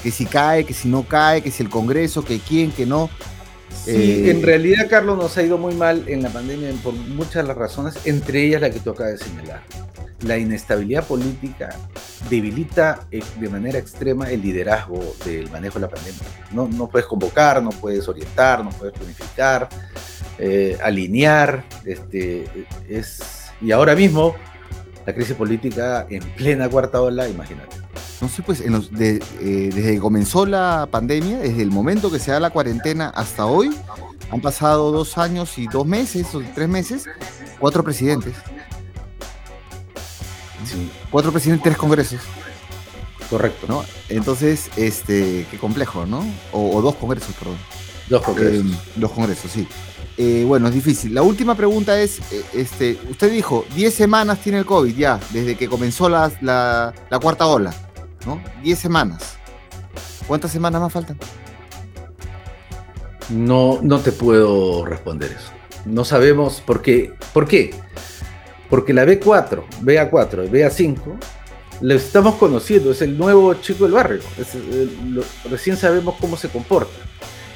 que 0.02 0.10
si 0.10 0.26
cae, 0.26 0.64
que 0.64 0.74
si 0.74 0.88
no 0.88 1.02
cae, 1.02 1.42
que 1.42 1.50
si 1.50 1.62
el 1.62 1.68
Congreso, 1.68 2.24
que 2.24 2.38
quién, 2.38 2.70
que 2.72 2.86
no. 2.86 3.10
Sí, 3.84 3.92
eh, 3.92 4.30
en 4.30 4.42
realidad, 4.42 4.86
Carlos, 4.88 5.18
nos 5.18 5.36
ha 5.36 5.42
ido 5.42 5.58
muy 5.58 5.74
mal 5.74 6.04
en 6.08 6.22
la 6.22 6.30
pandemia 6.30 6.70
por 6.82 6.94
muchas 6.94 7.46
las 7.46 7.56
razones, 7.56 7.94
entre 8.04 8.44
ellas 8.44 8.60
la 8.60 8.70
que 8.70 8.80
tú 8.80 8.90
acabas 8.90 9.18
de 9.18 9.24
señalar 9.24 9.62
la 10.22 10.36
inestabilidad 10.36 11.06
política 11.06 11.74
debilita 12.28 13.06
eh, 13.10 13.22
de 13.38 13.48
manera 13.48 13.78
extrema 13.78 14.30
el 14.30 14.42
liderazgo 14.42 15.00
del 15.24 15.50
manejo 15.50 15.78
de 15.78 15.80
la 15.86 15.88
pandemia. 15.88 16.22
No, 16.52 16.68
no 16.68 16.88
puedes 16.88 17.06
convocar, 17.06 17.62
no 17.62 17.70
puedes 17.70 18.08
orientar, 18.08 18.64
no 18.64 18.70
puedes 18.70 18.94
planificar, 18.94 19.68
eh, 20.38 20.76
alinear. 20.82 21.64
Este, 21.84 22.66
es, 22.88 23.50
y 23.60 23.70
ahora 23.70 23.94
mismo, 23.94 24.34
la 25.08 25.14
crisis 25.14 25.34
política 25.36 26.06
en 26.10 26.22
plena 26.32 26.68
cuarta 26.68 27.00
ola, 27.00 27.26
imagínate. 27.26 27.74
No 28.20 28.28
sé, 28.28 28.42
pues 28.42 28.60
eh, 28.60 29.70
desde 29.72 29.94
que 29.94 29.98
comenzó 30.00 30.44
la 30.44 30.86
pandemia, 30.90 31.38
desde 31.38 31.62
el 31.62 31.70
momento 31.70 32.10
que 32.10 32.18
se 32.18 32.30
da 32.30 32.38
la 32.38 32.50
cuarentena 32.50 33.08
hasta 33.08 33.46
hoy, 33.46 33.74
han 34.30 34.42
pasado 34.42 34.92
dos 34.92 35.16
años 35.16 35.56
y 35.56 35.66
dos 35.66 35.86
meses 35.86 36.34
o 36.34 36.42
tres 36.54 36.68
meses, 36.68 37.06
cuatro 37.58 37.82
presidentes. 37.82 38.34
Cuatro 41.10 41.32
presidentes, 41.32 41.64
tres 41.64 41.78
congresos. 41.78 42.20
Correcto. 43.30 43.66
¿no? 43.66 43.86
Entonces, 44.10 44.70
este, 44.76 45.46
qué 45.50 45.56
complejo, 45.56 46.04
¿no? 46.04 46.22
O, 46.52 46.82
dos 46.82 46.96
congresos, 46.96 47.34
perdón. 47.34 47.56
Dos 48.10 48.20
congresos. 48.20 48.66
Eh, 48.66 48.78
dos 48.96 49.10
congresos, 49.12 49.50
sí. 49.50 49.66
Eh, 50.20 50.42
bueno, 50.44 50.66
es 50.66 50.74
difícil. 50.74 51.14
La 51.14 51.22
última 51.22 51.54
pregunta 51.54 52.00
es, 52.00 52.18
eh, 52.32 52.44
este, 52.52 52.98
usted 53.08 53.30
dijo, 53.30 53.64
10 53.76 53.94
semanas 53.94 54.40
tiene 54.40 54.58
el 54.58 54.66
COVID 54.66 54.92
ya, 54.96 55.20
desde 55.30 55.56
que 55.56 55.68
comenzó 55.68 56.08
la, 56.08 56.32
la, 56.40 57.18
cuarta 57.20 57.46
ola, 57.46 57.72
¿no? 58.26 58.42
10 58.64 58.76
semanas. 58.76 59.36
¿Cuántas 60.26 60.50
semanas 60.50 60.80
más 60.80 60.92
faltan? 60.92 61.16
No, 63.30 63.78
no 63.80 64.00
te 64.00 64.10
puedo 64.10 64.84
responder 64.84 65.30
eso. 65.30 65.52
No 65.84 66.04
sabemos 66.04 66.60
por 66.62 66.82
qué. 66.82 67.14
¿Por 67.32 67.46
qué? 67.46 67.72
Porque 68.68 68.92
la 68.92 69.04
B4, 69.04 69.62
BA4 69.82 70.46
y 70.46 70.50
BA5 70.50 70.96
lo 71.80 71.94
estamos 71.94 72.34
conociendo, 72.34 72.90
es 72.90 73.02
el 73.02 73.16
nuevo 73.16 73.54
chico 73.54 73.84
del 73.84 73.92
barrio. 73.92 74.20
recién 75.48 75.76
sabemos 75.76 76.16
cómo 76.20 76.36
se 76.36 76.48
comporta. 76.48 76.90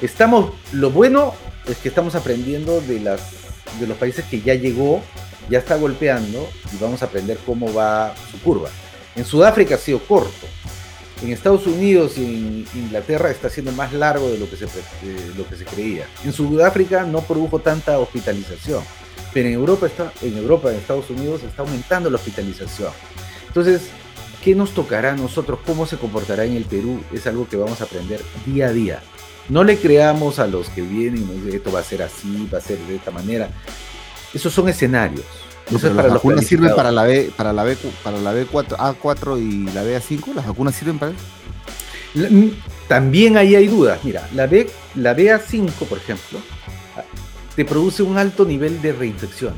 Estamos, 0.01 0.53
lo 0.71 0.91
bueno 0.91 1.33
es 1.67 1.77
que 1.77 1.89
estamos 1.89 2.15
aprendiendo 2.15 2.81
de, 2.81 2.99
los 2.99 3.97
países 3.97 4.25
que 4.25 4.41
ya 4.41 4.55
llegó, 4.55 5.01
ya 5.49 5.59
está 5.59 5.75
golpeando 5.75 6.49
y 6.73 6.81
vamos 6.81 7.01
a 7.01 7.05
aprender 7.05 7.37
cómo 7.45 7.73
va 7.73 8.13
su 8.31 8.39
curva. 8.41 8.69
En 9.15 9.25
Sudáfrica 9.25 9.75
ha 9.75 9.77
sido 9.77 9.99
corto. 9.99 10.47
En 11.21 11.31
Estados 11.31 11.67
Unidos 11.67 12.17
y 12.17 12.25
en 12.25 12.65
Inglaterra 12.75 13.31
está 13.31 13.49
siendo 13.49 13.71
más 13.71 13.93
largo 13.93 14.29
de 14.29 14.37
lo 14.37 14.49
que 14.49 14.57
se, 14.57 14.65
de 14.65 15.35
lo 15.37 15.47
que 15.47 15.55
se 15.55 15.63
creía. 15.63 16.05
En 16.25 16.33
Sudáfrica 16.33 17.03
no 17.03 17.21
produjo 17.21 17.59
tanta 17.59 17.97
hospitalización 17.99 18.83
pero 19.33 19.49
en 19.49 19.55
Europa, 19.55 19.87
está, 19.87 20.13
en 20.21 20.37
Europa, 20.37 20.69
en 20.69 20.77
Estados 20.77 21.09
Unidos, 21.09 21.41
está 21.43 21.63
aumentando 21.63 22.09
la 22.09 22.17
hospitalización. 22.17 22.91
Entonces, 23.47 23.89
¿qué 24.43 24.55
nos 24.55 24.71
tocará 24.71 25.13
a 25.13 25.15
nosotros? 25.15 25.59
¿Cómo 25.65 25.85
se 25.85 25.97
comportará 25.97 26.45
en 26.45 26.55
el 26.55 26.65
Perú? 26.65 26.99
Es 27.13 27.25
algo 27.27 27.47
que 27.47 27.57
vamos 27.57 27.79
a 27.81 27.85
aprender 27.85 28.21
día 28.45 28.67
a 28.67 28.73
día. 28.73 29.01
No 29.49 29.63
le 29.63 29.77
creamos 29.77 30.39
a 30.39 30.47
los 30.47 30.69
que 30.69 30.81
vienen, 30.81 31.49
esto 31.51 31.71
va 31.71 31.79
a 31.79 31.83
ser 31.83 32.03
así, 32.03 32.47
va 32.53 32.57
a 32.57 32.61
ser 32.61 32.77
de 32.79 32.95
esta 32.95 33.11
manera. 33.11 33.49
Esos 34.33 34.53
son 34.53 34.69
escenarios. 34.69 35.25
para 35.81 35.93
las 35.93 36.13
vacunas 36.13 36.45
sirven 36.45 36.75
para 36.75 36.91
la 36.91 37.03
B, 37.03 37.31
para 37.35 37.53
la 37.53 37.63
B, 37.63 37.77
para 38.03 38.17
la 38.19 38.33
B4, 38.33 38.77
A4 38.77 39.39
y 39.39 39.71
la 39.71 39.83
BA5, 39.83 40.33
las 40.33 40.47
vacunas 40.47 40.75
sirven 40.75 40.99
para 40.99 41.11
eso. 41.11 42.29
Mm, 42.29 42.49
también 42.87 43.37
ahí 43.37 43.55
hay 43.55 43.67
dudas. 43.67 43.99
Mira, 44.03 44.27
la 44.33 44.47
B, 44.47 44.69
la 44.95 45.15
BA5, 45.15 45.71
por 45.87 45.97
ejemplo, 45.97 46.39
te 47.55 47.65
produce 47.65 48.03
un 48.03 48.17
alto 48.17 48.45
nivel 48.45 48.81
de 48.81 48.93
reinfección. 48.93 49.53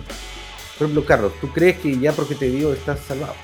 Por 0.78 0.88
ejemplo, 0.88 1.06
Carlos, 1.06 1.34
¿tú 1.40 1.50
crees 1.52 1.80
que 1.80 1.98
ya 1.98 2.12
porque 2.12 2.36
te 2.36 2.50
dio 2.50 2.74
estás 2.74 3.00
salvado? 3.08 3.36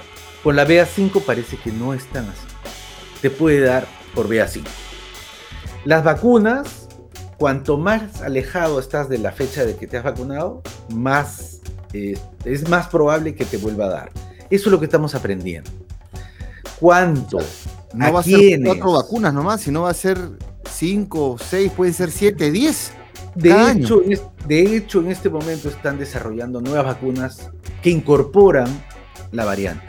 Con 0.43 0.55
la 0.55 0.67
BA5 0.67 1.23
parece 1.23 1.57
que 1.57 1.71
no 1.71 1.93
es 1.93 2.05
tan 2.07 2.25
así. 2.25 2.47
Te 3.21 3.29
puede 3.29 3.61
dar 3.61 3.87
por 4.15 4.27
BA5. 4.27 4.63
Las 5.85 6.03
vacunas, 6.03 6.87
cuanto 7.37 7.77
más 7.77 8.21
alejado 8.21 8.79
estás 8.79 9.09
de 9.09 9.17
la 9.17 9.31
fecha 9.31 9.65
de 9.65 9.75
que 9.75 9.87
te 9.87 9.97
has 9.97 10.03
vacunado, 10.03 10.61
más 10.89 11.61
eh, 11.93 12.17
es 12.45 12.69
más 12.69 12.87
probable 12.87 13.35
que 13.35 13.45
te 13.45 13.57
vuelva 13.57 13.85
a 13.85 13.89
dar. 13.89 14.11
Eso 14.49 14.69
es 14.69 14.71
lo 14.71 14.79
que 14.79 14.85
estamos 14.85 15.15
aprendiendo. 15.15 15.69
¿Cuánto? 16.79 17.39
No 17.93 18.13
va 18.13 18.21
a 18.21 18.23
ser 18.23 18.61
cuatro 18.63 18.93
vacunas 18.93 19.33
nomás, 19.33 19.61
sino 19.61 19.83
va 19.83 19.91
a 19.91 19.93
ser 19.93 20.17
cinco, 20.69 21.37
seis, 21.37 21.71
pueden 21.71 21.93
ser 21.93 22.11
siete, 22.11 22.51
diez. 22.51 22.91
De 23.35 23.71
hecho, 23.71 24.01
de 24.47 24.75
hecho, 24.75 24.99
en 24.99 25.11
este 25.11 25.29
momento 25.29 25.69
están 25.69 25.97
desarrollando 25.97 26.59
nuevas 26.59 26.85
vacunas 26.85 27.49
que 27.81 27.89
incorporan 27.89 28.67
la 29.31 29.45
variante, 29.45 29.85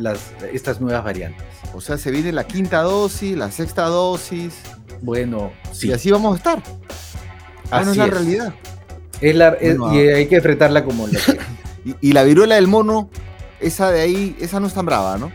las, 0.00 0.32
estas 0.52 0.80
nuevas 0.80 1.04
variantes. 1.04 1.44
O 1.74 1.80
sea, 1.80 1.98
se 1.98 2.10
viene 2.10 2.32
la 2.32 2.44
quinta 2.44 2.82
dosis, 2.82 3.36
la 3.36 3.50
sexta 3.50 3.84
dosis. 3.84 4.54
Bueno, 5.02 5.52
sí. 5.72 5.88
Y 5.88 5.92
así 5.92 6.10
vamos 6.10 6.34
a 6.34 6.36
estar. 6.36 6.62
Así 7.70 7.90
es 7.90 7.96
la 7.96 8.06
realidad. 8.06 8.54
Es 9.20 9.34
la, 9.34 9.56
y 9.60 9.98
hay 9.98 10.26
que 10.26 10.36
enfrentarla 10.36 10.84
como 10.84 11.06
la 11.08 11.18
y, 11.84 11.94
y, 12.00 12.12
la 12.12 12.24
viruela 12.24 12.56
del 12.56 12.68
mono, 12.68 13.10
esa 13.60 13.90
de 13.90 14.00
ahí, 14.00 14.36
esa 14.40 14.60
no 14.60 14.66
es 14.66 14.74
tan 14.74 14.86
brava, 14.86 15.18
¿no? 15.18 15.30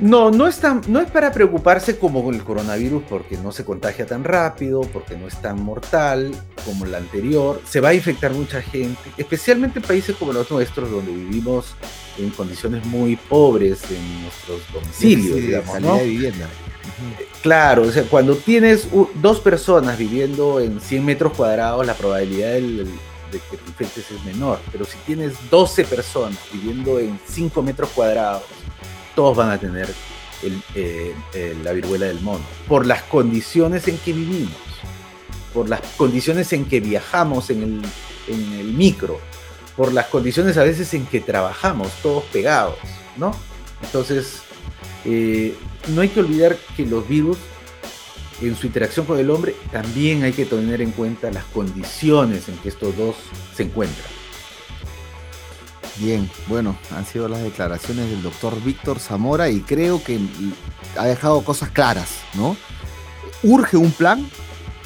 No, 0.00 0.30
no 0.30 0.46
es, 0.46 0.60
no 0.88 1.00
es 1.00 1.10
para 1.10 1.32
preocuparse 1.32 1.98
como 1.98 2.24
con 2.24 2.34
el 2.34 2.42
coronavirus 2.42 3.02
porque 3.08 3.36
no 3.36 3.52
se 3.52 3.64
contagia 3.64 4.06
tan 4.06 4.24
rápido, 4.24 4.82
porque 4.82 5.16
no 5.16 5.26
es 5.26 5.40
tan 5.40 5.62
mortal 5.62 6.32
como 6.64 6.86
la 6.86 6.98
anterior. 6.98 7.60
Se 7.68 7.80
va 7.80 7.90
a 7.90 7.94
infectar 7.94 8.32
mucha 8.32 8.62
gente, 8.62 9.00
especialmente 9.16 9.78
en 9.78 9.84
países 9.84 10.16
como 10.16 10.32
los 10.32 10.50
nuestros, 10.50 10.90
donde 10.90 11.12
vivimos 11.12 11.74
en 12.18 12.30
condiciones 12.30 12.84
muy 12.86 13.16
pobres 13.16 13.82
en 13.90 14.22
nuestros 14.22 14.60
domicilios, 14.72 15.36
digamos, 15.36 15.80
¿no? 15.80 15.96
de 15.96 16.04
vivienda. 16.04 16.48
Claro, 17.42 17.82
o 17.82 17.92
sea, 17.92 18.02
cuando 18.04 18.34
tienes 18.36 18.88
dos 19.20 19.40
personas 19.40 19.96
viviendo 19.96 20.60
en 20.60 20.80
100 20.80 21.04
metros 21.04 21.32
cuadrados, 21.34 21.86
la 21.86 21.94
probabilidad 21.94 22.54
de 22.54 23.38
que 23.50 23.56
te 23.56 23.68
infectes 23.68 24.10
es 24.10 24.24
menor. 24.24 24.58
Pero 24.72 24.84
si 24.84 24.96
tienes 25.06 25.34
12 25.50 25.84
personas 25.84 26.38
viviendo 26.52 26.98
en 26.98 27.18
5 27.26 27.62
metros 27.62 27.90
cuadrados, 27.90 28.42
todos 29.18 29.36
van 29.36 29.50
a 29.50 29.58
tener 29.58 29.92
eh, 30.44 31.12
la 31.64 31.72
viruela 31.72 32.06
del 32.06 32.20
mono, 32.20 32.44
por 32.68 32.86
las 32.86 33.02
condiciones 33.02 33.88
en 33.88 33.98
que 33.98 34.12
vivimos, 34.12 34.54
por 35.52 35.68
las 35.68 35.80
condiciones 35.96 36.52
en 36.52 36.66
que 36.66 36.78
viajamos 36.78 37.50
en 37.50 37.64
el, 37.64 37.82
en 38.28 38.52
el 38.60 38.72
micro, 38.74 39.18
por 39.76 39.92
las 39.92 40.06
condiciones 40.06 40.56
a 40.56 40.62
veces 40.62 40.94
en 40.94 41.04
que 41.04 41.20
trabajamos 41.20 41.90
todos 42.00 42.22
pegados, 42.26 42.76
¿no? 43.16 43.34
Entonces, 43.82 44.42
eh, 45.04 45.56
no 45.88 46.02
hay 46.02 46.10
que 46.10 46.20
olvidar 46.20 46.56
que 46.76 46.86
los 46.86 47.08
virus, 47.08 47.38
en 48.40 48.54
su 48.54 48.68
interacción 48.68 49.04
con 49.04 49.18
el 49.18 49.30
hombre, 49.30 49.56
también 49.72 50.22
hay 50.22 50.32
que 50.32 50.44
tener 50.44 50.80
en 50.80 50.92
cuenta 50.92 51.32
las 51.32 51.42
condiciones 51.46 52.48
en 52.48 52.56
que 52.58 52.68
estos 52.68 52.96
dos 52.96 53.16
se 53.56 53.64
encuentran. 53.64 54.17
Bien, 56.00 56.30
bueno, 56.46 56.76
han 56.94 57.04
sido 57.04 57.28
las 57.28 57.42
declaraciones 57.42 58.08
del 58.08 58.22
doctor 58.22 58.62
Víctor 58.62 59.00
Zamora 59.00 59.48
y 59.50 59.60
creo 59.60 60.02
que 60.02 60.20
ha 60.96 61.06
dejado 61.06 61.42
cosas 61.42 61.70
claras, 61.70 62.20
¿no? 62.34 62.56
Urge 63.42 63.76
un 63.76 63.90
plan 63.90 64.28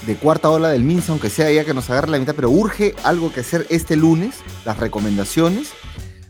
de 0.07 0.17
cuarta 0.17 0.49
ola 0.49 0.71
del 0.71 0.85
MINSA, 0.85 1.13
aunque 1.13 1.29
sea 1.29 1.51
ya 1.53 1.65
que 1.65 1.75
nos 1.75 1.91
agarre 1.91 2.11
la 2.11 2.19
mitad, 2.19 2.35
pero 2.35 2.51
urge 2.51 2.95
algo 3.05 3.31
que 3.31 3.41
hacer 3.41 3.67
este 3.69 3.95
lunes, 3.95 4.37
las 4.65 4.79
recomendaciones. 4.79 5.73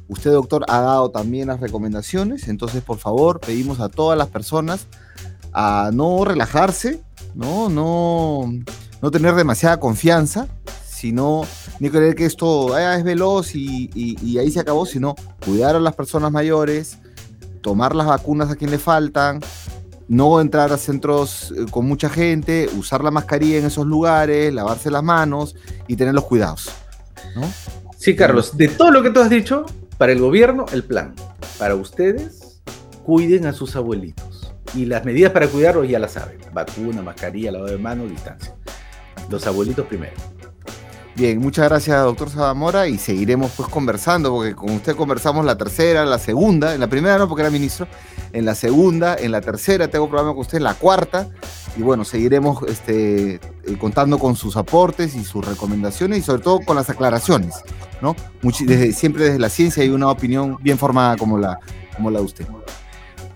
Usted, 0.08 0.32
doctor, 0.32 0.64
ha 0.68 0.80
dado 0.80 1.10
también 1.10 1.48
las 1.48 1.60
recomendaciones, 1.60 2.48
entonces, 2.48 2.82
por 2.82 2.98
favor, 2.98 3.40
pedimos 3.40 3.78
a 3.80 3.88
todas 3.88 4.18
las 4.18 4.28
personas 4.28 4.88
a 5.52 5.90
no 5.92 6.24
relajarse, 6.24 7.00
¿no? 7.34 7.68
No, 7.68 8.52
no 9.00 9.10
tener 9.10 9.34
demasiada 9.36 9.78
confianza, 9.78 10.48
sino 11.02 11.42
ni 11.80 11.90
creer 11.90 12.14
que 12.14 12.24
esto 12.24 12.76
ah, 12.76 12.96
es 12.96 13.02
veloz 13.02 13.56
y, 13.56 14.38
ahí 14.38 14.52
se 14.52 14.60
acabó, 14.60 14.86
sino 14.86 15.16
cuidar 15.44 15.74
a 15.74 15.80
las 15.80 15.96
personas 15.96 16.30
mayores, 16.30 16.96
tomar 17.60 17.96
las 17.96 18.06
vacunas 18.06 18.52
a 18.52 18.54
quien 18.54 18.70
le 18.70 18.78
faltan, 18.78 19.40
no 20.06 20.40
entrar 20.40 20.72
a 20.72 20.76
centros 20.76 21.52
eh, 21.58 21.66
con 21.72 21.86
mucha 21.86 22.08
gente, 22.08 22.68
usar 22.78 23.02
la 23.02 23.10
mascarilla 23.10 23.58
en 23.58 23.66
esos 23.66 23.84
lugares, 23.84 24.54
lavarse 24.54 24.92
las 24.92 25.02
manos 25.02 25.56
y 25.88 25.96
tener 25.96 26.14
los 26.14 26.22
cuidados. 26.22 26.70
Sí, 27.98 28.14
Carlos, 28.14 28.56
de 28.56 28.68
todo 28.68 28.92
lo 28.92 29.02
que 29.02 29.10
tú 29.10 29.18
has 29.18 29.30
dicho, 29.30 29.66
para 29.98 30.12
el 30.12 30.20
gobierno, 30.20 30.66
el 30.72 30.84
plan. 30.84 31.16
Para 31.58 31.74
ustedes, 31.74 32.62
cuiden 33.04 33.46
a 33.46 33.52
sus 33.52 33.74
abuelitos. 33.74 34.54
Y 34.72 34.86
las 34.86 35.04
medidas 35.04 35.32
para 35.32 35.48
cuidarlos 35.48 35.88
ya 35.88 35.98
las 35.98 36.12
saben. 36.12 36.38
Vacuna, 36.52 37.02
mascarilla, 37.02 37.50
lavado 37.50 37.72
de 37.72 37.78
manos, 37.78 38.08
distancia. 38.08 38.54
Los 39.28 39.44
abuelitos 39.48 39.86
primero. 39.86 40.31
Bien, 41.14 41.38
muchas 41.38 41.68
gracias, 41.68 42.02
doctor 42.02 42.30
Sabamora, 42.30 42.88
y 42.88 42.96
seguiremos 42.96 43.52
pues 43.54 43.68
conversando, 43.68 44.30
porque 44.30 44.54
con 44.54 44.70
usted 44.70 44.96
conversamos 44.96 45.44
la 45.44 45.58
tercera, 45.58 46.06
la 46.06 46.18
segunda, 46.18 46.72
en 46.72 46.80
la 46.80 46.86
primera 46.86 47.18
no, 47.18 47.28
porque 47.28 47.42
era 47.42 47.50
ministro, 47.50 47.86
en 48.32 48.46
la 48.46 48.54
segunda, 48.54 49.14
en 49.16 49.30
la 49.30 49.42
tercera 49.42 49.88
tengo 49.88 50.08
programa 50.08 50.32
con 50.32 50.40
usted, 50.40 50.56
en 50.56 50.64
la 50.64 50.72
cuarta, 50.72 51.28
y 51.76 51.82
bueno, 51.82 52.06
seguiremos 52.06 52.62
este, 52.66 53.34
eh, 53.34 53.40
contando 53.78 54.18
con 54.18 54.36
sus 54.36 54.56
aportes 54.56 55.14
y 55.14 55.22
sus 55.22 55.44
recomendaciones, 55.44 56.18
y 56.20 56.22
sobre 56.22 56.42
todo 56.42 56.60
con 56.60 56.76
las 56.76 56.88
aclaraciones, 56.88 57.56
¿no? 58.00 58.16
desde, 58.42 58.92
siempre 58.94 59.24
desde 59.24 59.38
la 59.38 59.50
ciencia 59.50 59.82
hay 59.82 59.90
una 59.90 60.08
opinión 60.08 60.56
bien 60.62 60.78
formada 60.78 61.18
como 61.18 61.36
la, 61.36 61.58
como 61.94 62.10
la 62.10 62.20
de 62.20 62.24
usted. 62.24 62.46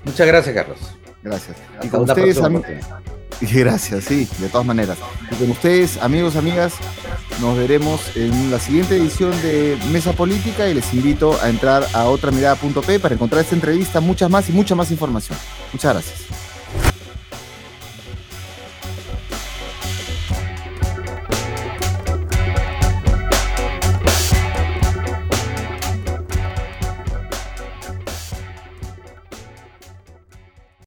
Muchas 0.02 0.26
gracias, 0.26 0.54
Carlos. 0.54 0.78
Gracias. 1.22 1.56
y 1.82 1.88
con 1.88 2.08
ustedes, 2.08 2.38
Gracias, 3.52 4.04
sí, 4.04 4.28
de 4.38 4.48
todas 4.48 4.66
maneras. 4.66 4.98
Y 5.30 5.34
con 5.36 5.50
ustedes, 5.50 5.98
amigos, 5.98 6.36
amigas, 6.36 6.74
nos 7.40 7.56
veremos 7.56 8.00
en 8.16 8.50
la 8.50 8.58
siguiente 8.58 8.96
edición 8.96 9.30
de 9.42 9.78
Mesa 9.90 10.12
Política 10.12 10.68
y 10.68 10.74
les 10.74 10.92
invito 10.94 11.38
a 11.42 11.48
entrar 11.48 11.86
a 11.92 12.04
otramirada.p 12.04 13.00
para 13.00 13.14
encontrar 13.14 13.42
esta 13.42 13.54
entrevista, 13.54 14.00
muchas 14.00 14.30
más 14.30 14.48
y 14.48 14.52
mucha 14.52 14.74
más 14.74 14.90
información. 14.90 15.38
Muchas 15.72 15.92
gracias. 15.92 16.45